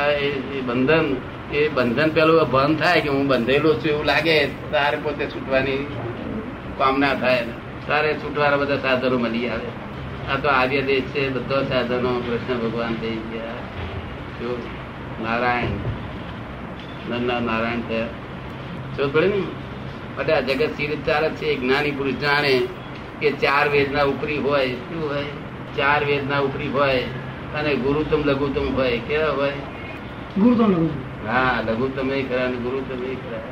આ 0.00 0.06
એ- 0.06 0.42
એ 0.58 0.60
બંધન 0.60 1.16
એ 1.52 1.68
બંધન 1.68 2.08
પેલું 2.08 2.50
ભાન 2.50 2.76
થાય 2.76 3.00
કે 3.00 3.08
હું 3.08 3.26
બંધેલો 3.26 3.74
છું 3.74 3.86
એવું 3.86 4.04
લાગે 4.04 4.46
તારે 4.46 4.98
પોતે 5.02 5.26
છૂટવાની 5.26 5.86
કામના 6.78 7.14
થાય. 7.14 7.44
તારે 7.88 8.14
છૂટવાના 8.14 8.56
બધા 8.56 8.76
સાધનો 8.76 9.18
મળી 9.18 9.48
આવે. 9.48 9.70
આ 10.30 10.36
તો 10.36 10.48
આર્ય 10.48 10.82
દેશ 10.82 11.08
છે 11.12 11.22
બધા 11.28 11.62
સાધનો 11.62 12.10
કૃષ્ણ 12.26 12.58
ભગવાન 12.62 12.94
થઈ 12.94 13.18
ગયા. 13.32 13.58
જો 14.40 14.50
નારાયણ 15.22 15.74
નન્ના 17.10 17.40
નારાયણ 17.40 17.82
થયા 17.88 18.12
જો 18.96 19.08
થોડી 19.08 19.28
ને 19.28 19.42
આ 20.18 20.40
જગત 20.40 20.70
સી 20.76 20.86
રીતે 20.86 21.04
ચાલે 21.06 21.28
છે 21.30 21.56
જ્ઞાની 21.56 21.90
પુરુષ 21.90 22.14
જાણે 22.14 22.54
કે 23.20 23.30
ચાર 23.32 23.66
વેદના 23.68 24.02
ઉપરી 24.02 24.38
હોય 24.38 24.66
શું 24.76 25.02
હોય? 25.10 25.26
ચાર 25.76 26.00
વેદના 26.04 26.40
ઉપરી 26.40 26.68
હોય 26.68 27.02
અને 27.54 27.76
ગુરુતમ 27.76 28.20
લઘુત્તમ 28.24 28.66
હોય 28.76 28.98
કેવા 28.98 29.34
હોય? 29.38 29.58
ગુરુતમ 30.38 30.72
હા 31.26 31.62
લઘુત્તમ 31.66 32.10
એ 32.10 32.22
ખરા 32.22 32.46
અને 32.46 32.56
ગુરુત્તમ 32.56 33.04
એ 33.04 33.14
ખરા. 33.14 33.44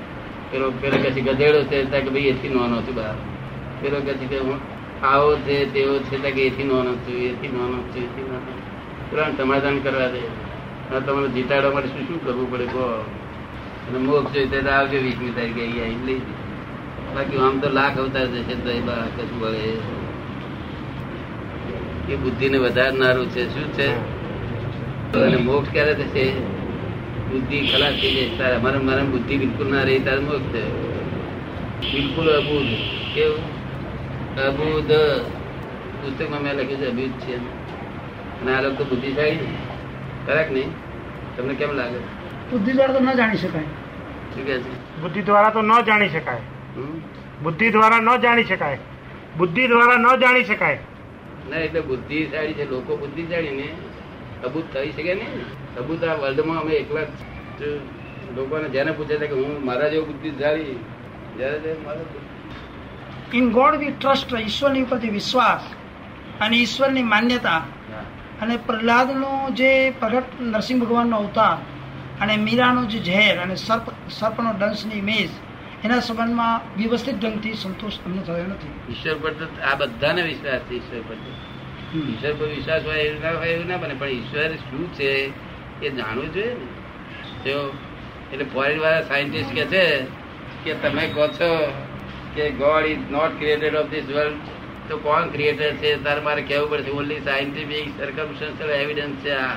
પેલો 0.51 0.73
પેલો 0.81 0.97
પછી 0.97 1.21
ગધેડો 1.21 1.61
છે 1.63 1.85
ત્યાં 1.85 2.05
કે 2.05 2.11
ભાઈ 2.11 2.33
એથી 2.33 2.49
નોનો 2.49 2.81
છું 2.83 2.95
બહાર 2.95 3.17
પેલો 3.83 3.99
કે 4.07 4.13
છે 4.21 4.27
કે 4.33 4.39
આવો 5.03 5.31
છે, 5.47 5.57
તેવો 5.73 5.95
છે 6.09 6.17
કે 6.37 6.43
એથી 6.49 6.69
નોનો 6.71 6.93
છું 7.03 7.19
એથી 7.31 7.53
નોનો 7.57 7.79
છું 7.91 8.03
એથી 8.05 8.27
નોનો 8.29 8.53
પેલા 9.11 9.31
સમાધાન 9.39 9.77
કરવા 9.85 10.11
દે. 10.15 10.23
હવે 10.91 11.01
તમારે 11.07 11.29
જીતાડવા 11.29 11.75
માટે 11.75 11.89
શું 11.89 12.07
શું 12.07 12.19
કરવું 12.25 12.47
પડે, 12.53 12.67
કહો. 12.67 12.87
અને 13.87 13.99
મોક્ષ 13.99 14.33
જોઈએ 14.35 14.63
તો 14.63 14.71
આવજો 14.71 14.99
વીસમી 15.07 15.35
તારીખે 15.37 15.63
અહીંયા 15.63 15.85
આવીને 15.85 16.07
લઈ 16.07 16.21
જજો. 16.21 16.35
બાકી 17.15 17.41
આમ 17.47 17.55
તો 17.61 17.69
લાખ 17.79 17.97
અવતાર 17.99 18.27
જશે 18.27 18.55
તો 18.65 18.71
કશું 19.17 19.39
વળે 19.43 19.65
એ 22.09 22.17
બુદ્ધિને 22.17 22.59
વધારનારું 22.59 23.29
છે, 23.31 23.43
શું 23.55 23.69
છે? 23.77 23.89
અને 25.21 25.39
મોક્ષ 25.49 25.73
ક્યારે 25.73 25.95
થશે? 25.95 26.25
બુદ્ધિ 27.31 27.59
ખલાસ 27.73 27.95
થઈ 28.01 28.15
જાય, 28.15 28.37
તારે 28.39 28.55
અમારે 28.61 28.79
મારે 28.89 29.03
બુદ્ધિ 29.13 29.35
બિલકુલ 29.43 29.69
ના 29.75 29.85
રહી, 29.89 30.05
તારે 30.07 30.21
મોક્ષ 30.21 30.49
છે. 30.53 30.63
બિલકુલ 31.93 32.29
અબુધ 32.37 32.73
કેવું? 33.15 33.52
અબુધ 34.41 34.93
પુસ્તકમાં 36.03 36.41
મેં 36.41 36.55
લખ્યું 36.55 36.81
છે 36.81 36.87
અબુધ 36.87 37.11
છે. 37.11 37.37
અને 38.41 38.55
આ 38.55 38.61
લોકો 38.61 38.85
બુદ્ધિશાળી 38.85 39.31
ને 39.31 39.57
કરેક્ટ 40.27 40.53
નહીં. 40.53 40.71
તમને 41.37 41.55
કેમ 41.55 41.73
લાગે? 41.73 41.99
બુદ્ધિ 42.51 42.73
દ્વારા 42.73 42.93
તો 42.93 43.01
ન 43.01 43.13
જાણી 43.13 43.37
શકાય. 43.37 43.63
શું 44.35 44.47
કે 44.47 44.59
છે? 44.59 45.01
બુદ્ધિ 45.03 45.23
દ્વારા 45.23 45.51
તો 45.51 45.63
ન 45.63 45.81
જાણી 45.81 46.09
શકાય. 46.09 46.41
બુદ્ધિ 47.43 47.71
દ્વારા 47.71 47.99
ન 48.01 48.17
જાણી 48.17 48.45
શકાય. 48.45 48.79
બુદ્ધિ 49.37 49.69
દ્વારા 49.69 49.97
ન 49.97 50.17
જાણી 50.17 50.45
શકાય. 50.45 50.79
ના 51.51 51.57
એટલે 51.57 51.81
બુદ્ધિશાળી 51.81 52.53
છે. 52.53 52.71
લોકો 52.71 52.97
બુદ્ધિશાળી 52.97 53.51
ને 53.51 53.69
અબૂત 54.45 54.65
થઈ 54.75 54.91
શકે 54.91 55.15
ને. 55.15 55.27
અબૂત 55.79 56.05
આ 56.05 56.15
વર્લ્ડમાં 56.15 56.61
અમે 56.61 56.75
એકલા 56.75 57.03
જ 57.03 57.63
લોકોને 58.37 58.69
જેને 58.69 58.93
પૂછે 58.93 59.17
છે 59.17 59.27
કે 59.27 59.35
હું 59.35 59.65
મારા 59.65 59.89
જેવું 59.89 60.07
બુદ્ધિશાળી? 60.07 60.65
જ્યારે 61.37 61.77
મારા 61.85 61.99
બુદ્ધિ- 61.99 62.32
ઇન 63.33 63.51
ગોડ 63.51 63.77
વી 63.77 63.93
ટ્રસ્ટ 63.93 64.35
ઈશ્વરની 64.41 64.83
ઉપરથી 64.83 65.09
વિશ્વાસ 65.09 65.65
અને 66.41 66.57
ઈશ્વરની 66.57 67.03
માન્યતા. 67.03 67.63
અને 68.43 68.57
પ્રહલાદનો 68.57 69.51
જે 69.51 69.91
પ્રગટ 69.91 70.41
નરસિંહ 70.41 70.81
ભગવાનનો 70.81 71.17
અવતાર 71.17 71.57
અને 72.21 72.37
મીરાનો 72.37 72.85
જે 72.85 72.99
ઝેર 72.99 73.41
અને 73.41 73.55
સર્પ 73.57 74.11
સર્પનો 74.11 74.53
ડંશની 74.53 74.95
ઇમેજ 74.95 75.31
એના 75.85 76.01
સંબંધમાં 76.01 76.61
વ્યવસ્થિત 76.77 77.21
ઢંગથી 77.21 77.55
સંતોષ 77.55 77.99
અમને 78.07 78.23
થયો 78.23 78.47
નથી. 78.47 78.93
ઈશ્વર 78.93 79.15
પર 79.15 79.33
તો 79.33 79.45
આ 79.63 79.75
બધાને 79.75 80.23
વિશ્વાસ 80.23 80.61
છે 80.61 80.75
ઈશ્વર 80.75 81.03
પર 81.09 81.17
ઈશ્વર 81.95 82.33
પર 82.33 82.47
વિશ્વાસ 82.47 82.83
હોય 82.85 82.99
એવું 82.99 83.23
ના 83.23 83.39
હોય 83.39 83.49
એવું 83.49 83.67
ના 83.67 83.77
બને 83.77 83.95
પણ 83.95 84.07
ઈશ્વર 84.09 84.57
શું 84.57 84.95
છે 84.95 85.33
એ 85.83 85.91
જાણવું 85.91 86.35
જોઈએ 86.35 86.55
ને. 86.55 86.67
જો 87.45 87.73
એટલે 88.33 88.45
ફોરેન 88.45 88.81
વાળા 88.81 89.03
સાયન્ટિસ્ટ 89.03 89.55
કે 89.55 89.65
છે 89.65 89.85
કે 90.65 90.75
તમે 90.75 91.07
કહો 91.07 91.29
છો 91.29 91.51
કે 92.37 92.51
God 92.51 92.85
is 92.87 92.99
not 93.11 93.33
created 93.39 93.75
of 93.75 93.89
this 93.91 94.05
world 94.05 94.37
તો 94.89 94.99
કોણ 94.99 95.29
ક્રિએટર 95.29 95.73
છે? 95.77 96.03
તારે 96.05 96.21
મારે 96.21 96.43
કહેવું 96.43 96.71
પડશે. 96.71 96.91
ઓનલી 96.91 97.21
સાયન્ટિફિક 97.21 97.89
સર્કમસ્ટન્શિયલ 97.99 98.71
એવિડન્સ 98.71 99.17
છે 99.25 99.31
આ. 99.31 99.57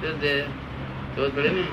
શું 0.00 0.20
છે? 0.20 0.44
તો 1.16 1.28
થોડે 1.28 1.48
ને? 1.48 1.64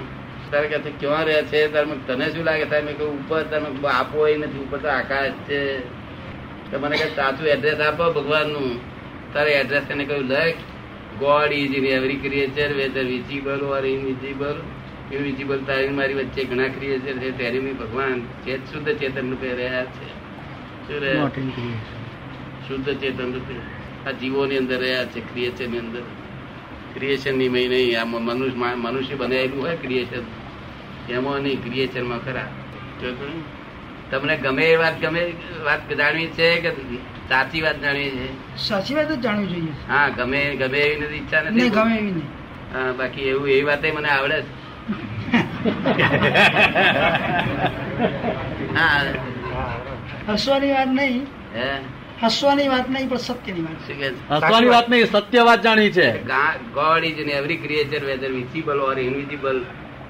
તારે 0.51 0.67
કહે 0.67 0.79
છે, 0.79 0.91
ક્યાં 0.99 1.25
રહે 1.25 1.43
છે? 1.43 1.67
તારે 1.67 1.87
તને 2.07 2.31
શું 2.31 2.43
લાગે? 2.43 2.65
થાય 2.65 2.81
મેં 2.81 2.97
કહ્યું, 2.97 3.19
ઉપર 3.19 3.43
તમે 3.43 3.87
આપો 3.87 4.27
એ 4.27 4.37
નથી, 4.37 4.57
ઉપર 4.57 4.77
તો 4.77 4.87
આકાશ 4.87 5.31
છે. 5.47 5.79
તો 6.71 6.79
મને 6.79 6.95
કહે, 6.95 7.07
સાચું 7.15 7.47
એડ્રેસ 7.47 7.79
આપો 7.79 8.11
ભગવાનનું. 8.11 8.79
તારે 9.33 9.51
એડ્રેસ 9.51 9.83
એને 9.89 10.05
કહ્યું, 10.05 10.29
લખ 10.29 10.55
God 11.19 11.51
is 11.51 11.75
in 11.75 11.85
every 11.85 12.15
creature 12.15 12.73
whether 12.73 13.05
visible 13.05 13.61
or 13.63 13.85
invisible 13.85 14.57
invisible 15.11 15.59
તારી 15.67 15.89
મારી 15.89 16.13
વચ્ચે 16.13 16.43
ઘણા 16.43 16.67
ક્રિએચર 16.67 17.15
છે 17.19 17.59
મેં 17.59 17.77
ભગવાન 17.77 18.27
ચેત 18.45 18.61
શુદ્ધ 18.71 18.99
ચેતન 18.99 19.29
રૂપે 19.29 19.53
રહ્યા 19.53 19.83
છે. 19.83 20.20
શુદ્ધ 22.67 22.95
ચેતન 22.95 23.33
રૂપે 23.33 23.55
આ 24.05 24.11
જીવોની 24.11 24.57
અંદર 24.57 24.79
રહ્યા 24.79 25.05
છે 25.05 25.21
ક્રિએશનની 25.21 25.79
અંદર. 25.79 26.03
ક્રિએશનની 26.93 27.49
મય 27.49 27.67
નહીં 27.67 27.99
આ 27.99 28.05
મનુષ્ય 28.05 28.55
મા- 28.55 28.77
મનુષ્ય 28.77 29.15
બનાવેલું 29.15 29.61
હોય 29.61 29.75
ક્રિએશન 29.75 30.23
એમાં 31.09 31.41
નહીં 31.41 31.63
ક્રિએચરમાં 31.63 32.19
ખરા. 32.19 32.47
તમને 34.11 34.37
ગમે 34.37 34.65
એ 34.65 34.77
વાત 34.77 35.01
ગમે 35.01 35.33
વાત 35.65 35.91
જાણવી 35.91 36.29
છે 36.29 36.57
કે 36.57 36.75
સાચી 37.29 37.61
વાત 37.61 37.81
જાણવી 37.81 38.11
છે? 38.11 38.29
સાચી 38.57 38.95
વાત 38.95 39.09
જ 39.09 39.19
જાણવી 39.19 39.47
જોઈએ. 39.47 39.73
હા 39.87 40.11
ગમે 40.11 40.55
ગમે 40.55 40.79
એવી 40.79 40.99
નથી 40.99 41.15
ઈચ્છા 41.15 41.41
નહીં 41.41 41.55
નથી 41.55 41.71
ગમે 41.71 41.95
એવી 41.95 42.11
નહીં. 42.11 42.27
હા, 42.73 42.93
બાકી 42.93 43.25
એવું 43.25 43.49
એવી 43.49 43.63
વાતે 43.63 43.91
મને 43.91 44.09
આવડે 44.09 44.37
છે 44.37 44.45
હા 48.75 49.03
હસવાની 50.29 50.71
વાત 50.71 50.87
નહીં. 50.87 51.27
હે? 51.55 51.79
હસવાની 52.23 52.67
વાત 52.67 52.89
નહીં 52.89 53.09
પણ 53.09 53.17
સત્યની 53.17 53.61
વાત. 53.61 53.87
શું 53.87 53.97
કે 53.97 54.07
હસવાની 54.07 54.67
વાત. 54.67 54.89
નહીં 54.89 55.05
સત્ય 55.05 55.41
વાત 55.41 55.61
જાણી 55.61 55.91
છે. 55.91 56.23
God 56.73 57.05
is 57.05 57.19
in 57.19 57.29
every 57.29 57.57
creature 57.57 58.05
whether 58.05 58.31
visible 58.31 58.79
or 58.79 58.99
invisible 58.99 59.65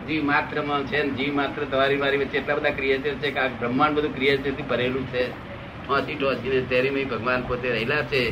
જીવ 0.07 0.23
માત્રમાં 0.23 0.83
છે 0.83 1.03
ને 1.03 1.09
જીવ 1.09 1.33
માત્ર 1.33 1.63
તમારી 1.63 1.97
મારી 1.97 2.17
વચ્ચે 2.17 2.37
એટલા 2.37 2.55
બધા 2.55 2.69
ક્રિએચર 2.69 3.13
છે 3.13 3.31
કે 3.31 3.39
આ 3.39 3.47
બ્રહ્માંડ 3.47 3.93
બધું 3.93 4.15
ક્રિએચરથી 4.15 4.63
ભરેલું 4.63 5.07
છે. 5.07 5.29
ટોસી 5.87 6.15
ઠોસીને 6.15 6.61
તેરીમાં 6.61 7.09
ભગવાન 7.09 7.41
પોતે 7.41 7.69
રહેલા 7.69 8.01
છે. 8.01 8.29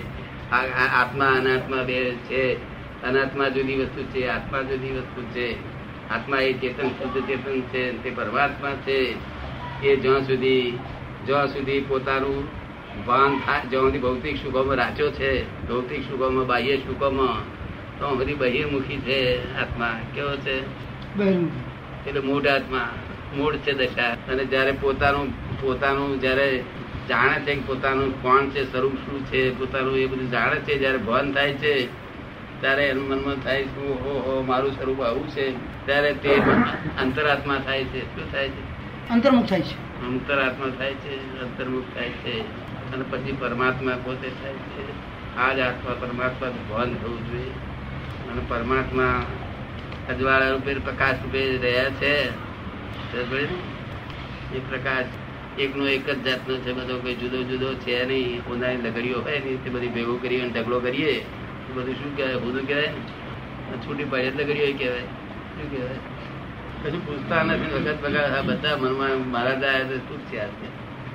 આ 0.51 0.55
આ 0.55 1.01
આત્મા 1.01 1.25
અનાત્મા 1.25 1.83
બે 1.83 2.11
છે. 2.11 2.53
અનાત્મા 3.03 3.49
જુદી 3.49 3.75
વસ્તુ 3.75 4.03
છે 4.03 4.27
આત્મા 4.27 4.61
જુદી 4.61 4.91
વસ્તુ 4.91 5.21
છે. 5.21 5.53
આત્મા 6.09 6.37
એ 6.37 6.53
ચેતન 6.53 6.87
શુદ્ધ 6.87 7.27
ચેતન 7.27 7.61
છે 7.61 8.03
તે 8.03 8.09
પરમાત્મા 8.09 8.69
છે. 8.69 9.15
એ 9.83 9.95
જ્યાં 9.95 10.21
સુધી 10.21 10.79
જ્યાં 11.25 11.47
સુધી 11.47 11.81
પોતાનું 11.81 12.47
ભાન 13.05 13.39
થાય 13.45 13.65
જ્યાં 13.65 13.83
સુધી 13.83 13.99
ભૌતિક 13.99 14.35
સુખોમાં 14.35 14.75
રાચો 14.75 15.11
છે 15.11 15.43
ભૌતિક 15.67 16.01
સુખોમાં 16.01 16.47
બાહ્ય 16.47 16.77
સુખોમાં 16.77 17.59
તો 17.99 18.15
બધી 18.15 18.33
બહિર્મુખી 18.33 18.97
છે 18.97 19.19
આત્મા. 19.61 19.99
કેવો 20.15 20.35
છે? 20.35 20.57
એટલે 22.09 22.19
મૂળ 22.19 22.47
આત્મા 22.47 22.89
મૂળ 23.37 23.55
છે 23.55 23.73
દશા. 23.73 24.13
અને 24.13 24.45
જ્યારે 24.45 24.71
પોતાનું 24.71 25.61
પોતાનું 25.61 26.21
જ્યારે 26.21 26.63
જાણે 27.09 27.39
છે 27.39 27.55
કે 27.55 27.61
પોતાનું 27.67 28.21
કોણ 28.21 28.49
છે 28.49 28.71
સ્વરૂપ 28.71 28.95
શું 28.95 29.25
છે 29.25 29.59
પોતાનું 29.59 29.97
એ 29.97 30.05
બધું 30.05 30.31
જાણે 30.31 30.55
છે 30.55 30.77
જ્યારે 30.77 30.97
ભાન 30.97 31.33
થાય 31.33 31.53
છે 31.53 31.85
ત્યારે 32.61 32.85
એનું 32.85 33.07
મનમાં 33.07 33.35
થાય 33.35 33.63
છે 33.63 33.87
ઓહો 33.87 34.19
હો 34.19 34.43
મારું 34.47 34.71
સ્વરૂપ 34.71 35.01
આવું 35.01 35.27
છે. 35.29 35.51
ત્યારે 35.85 36.13
તે 36.13 36.29
અંતરાત્મા 37.01 37.57
થાય 37.65 37.83
છે. 37.83 38.01
શું 38.01 38.31
થાય 38.31 38.47
છે? 38.47 39.09
અંતર્મુખ 39.09 39.45
થાય 39.45 39.61
છે. 39.61 39.88
અંતરાત્મા 40.07 40.69
થાય 40.77 40.93
છે, 40.93 41.41
અંતર્મુખ 41.41 41.83
થાય 41.95 42.09
છે, 42.09 42.39
અને 42.93 43.05
પછી 43.09 43.31
પરમાત્મા 43.31 43.97
પોતે 44.03 44.29
થાય 44.29 44.53
છે. 44.53 45.09
આ 45.37 45.53
જ 45.53 45.59
આત્મા 45.59 45.95
પરમાત્મા 45.99 46.49
ભવન 46.69 46.93
થવું 46.93 47.27
જોઈએ. 47.27 47.49
અને 48.31 48.41
પરમાત્મા 48.47 49.25
અજવાળા 50.09 50.49
રૂપે 50.49 50.73
પ્રકાશ 50.73 51.15
રૂપે 51.23 51.57
રહ્યા 51.57 51.89
છે. 51.89 52.29
એ 54.55 54.59
પ્રકાશ 54.69 55.05
એકનો 55.59 55.87
એક 55.87 56.09
જ 56.09 56.23
જાતનો 56.23 56.57
છે. 56.57 56.73
બધો 56.73 56.99
કોઈ 56.99 57.15
જુદો 57.15 57.43
જુદો 57.43 57.73
છે 57.73 58.05
નહીં. 58.05 58.41
પોતાની 58.45 58.77
લગડીઓ 58.77 59.21
હોય 59.21 59.39
નહીં 59.39 59.63
તે 59.63 59.69
બધી 59.69 59.87
ભેગું 59.87 60.21
કરી 60.21 60.41
અને 60.41 60.49
ઢગલો 60.49 60.79
કરીએ. 60.79 61.19
તો 61.19 61.81
બધું 61.81 61.95
શું 61.95 62.17
કહેવાય? 62.17 62.35
બધું 62.35 62.67
કહેવાય 62.67 62.87
છૂટી 63.87 64.03
પડે 64.03 64.31
લગડીઓ 64.31 64.77
કહેવાય. 64.77 64.99
શું 64.99 65.71
કહેવાય? 65.71 66.18
કશું 66.81 67.01
પૂછતા 67.01 67.41
નથી 67.43 67.71
વખત 67.75 67.97
બગાડ 68.03 68.35
આ 68.35 68.43
બધા 68.43 68.75
મનમાં 68.77 69.23
મારા 69.31 69.57
જાય 69.63 69.83
તો 69.85 69.97
શું 70.03 70.21
છે 70.29 70.37
આજે 70.39 70.55
છે? 70.61 70.69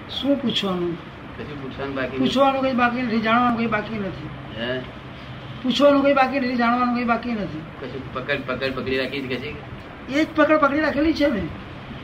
શું 0.09 0.35
પૂછવાનું? 0.37 0.93
કશું 1.37 1.57
પૂછવાનું 1.63 1.95
બાકી 1.97 2.19
પૂછવાનું 2.19 2.63
કઈ 2.65 2.75
બાકી 2.75 3.03
નથી 3.03 3.23
જાણવાનું 3.23 3.59
કઈ 3.59 3.69
બાકી 3.69 4.01
નથી. 4.01 4.31
હે? 4.59 4.71
પૂછવાનું 5.63 6.03
કઈ 6.05 6.15
બાકી 6.15 6.41
નથી 6.41 6.57
જાણવાનું 6.57 6.95
કઈ 6.97 7.09
બાકી 7.13 7.37
નથી. 7.37 7.63
કશું 7.81 8.03
પકડ 8.15 8.41
પકડ 8.49 8.75
પકડી 8.75 8.99
રાખી 8.99 9.23
છે 9.25 9.37
કશી 9.37 9.55
એ 10.13 10.21
જ 10.21 10.27
પકડ 10.37 10.61
પકડી 10.61 10.81
રાખેલી 10.81 11.15
છે 11.15 11.29
ને 11.29 11.43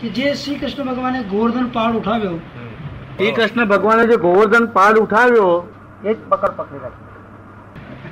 કે 0.01 0.09
જે 0.12 0.33
શ્રી 0.35 0.59
કૃષ્ણ 0.59 0.90
ભગવાને 0.90 1.20
ગોવર્ધન 1.27 1.70
પહાડ 1.70 2.01
ઉઠાવ્યો. 2.01 2.37
શ્રી 3.16 3.33
કૃષ્ણ 3.33 3.64
ભગવાને 3.66 4.05
જે 4.07 4.16
ગોવર્ધન 4.18 4.66
પાડ 4.73 4.96
ઉઠાવ્યો 4.99 5.53
એ 6.03 6.11
જ 6.11 6.18
પકડ 6.31 6.55
પકડી 6.57 6.83
રાખી 6.83 7.09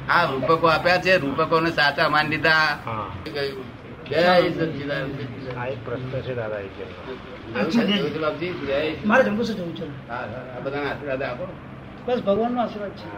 આ 0.08 0.22
રૂપકો 0.26 0.66
આપ્યા 0.68 1.00
છે 1.00 1.18
રૂપકોને 1.18 1.70
સાચા 1.72 2.08
માન 2.08 2.30
લીધા 2.30 2.64
હા, 10.10 10.16
આ 10.56 10.60
બધાને 10.62 10.90
આશીર્વાદ 10.90 11.22
બસ 12.08 12.20
છે. 12.90 13.08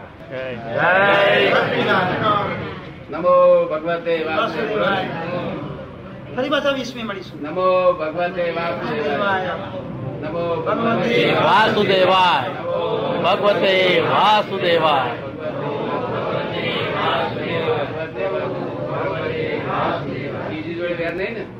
નમો 3.11 3.65
ભગવતે 3.65 4.25
ફરી 6.35 6.49
પાછા 6.49 6.69
વીસમી 6.69 7.03
મળીશું. 7.03 7.41
નમો 7.41 7.93
ભગવતે 7.93 8.51
વાસુદેવાય. 8.51 9.49
નમો 10.21 10.55
ભગવતે 10.55 11.33
વાસુદેવાય. 11.33 12.49
ભગવતે 13.23 13.99
વાસુદેવાય. 13.99 15.11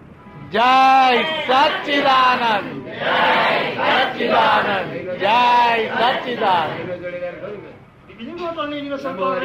જય 0.52 0.72
સચ્ચિદાનંદ 1.42 2.68
જય 2.94 3.90
સચ્ચિદાનંદ 4.02 4.90
જય 5.18 5.40
સચ્ચિદાનંદ 6.12 6.72
એનો 6.80 6.94
જોડે 6.96 7.18
વ્યાર 7.18 7.36
ખરું 7.38 7.60
કે? 7.60 7.70
Universal 8.58 9.14
but 9.14 9.42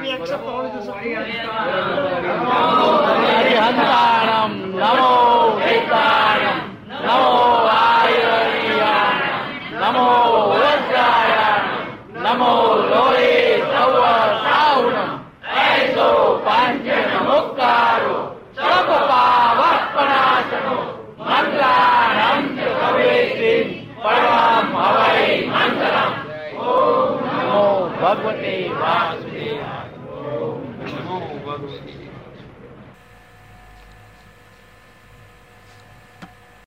we 0.00 0.10
accept 0.10 0.44
all 0.44 0.62
the 0.62 0.82
નમો 4.74 5.34
નમો 9.74 9.80
નમો 9.80 10.06
નમો 12.24 12.52
લોહે 12.90 13.32
સવ 13.62 13.96
સાઉણમ 14.44 15.10
એસો 15.64 16.06
પાંચન 16.46 17.12
મુક્તારો 17.26 18.16
સબ 18.56 18.88
પાવપનાશનો 19.10 20.78
મંગલાણમ 21.20 22.42
ચ 22.56 22.58
કવેસિન 22.80 23.68
પરમં 24.02 24.64
ભગવતે 28.04 28.54
વાસુદેવ 28.80 29.60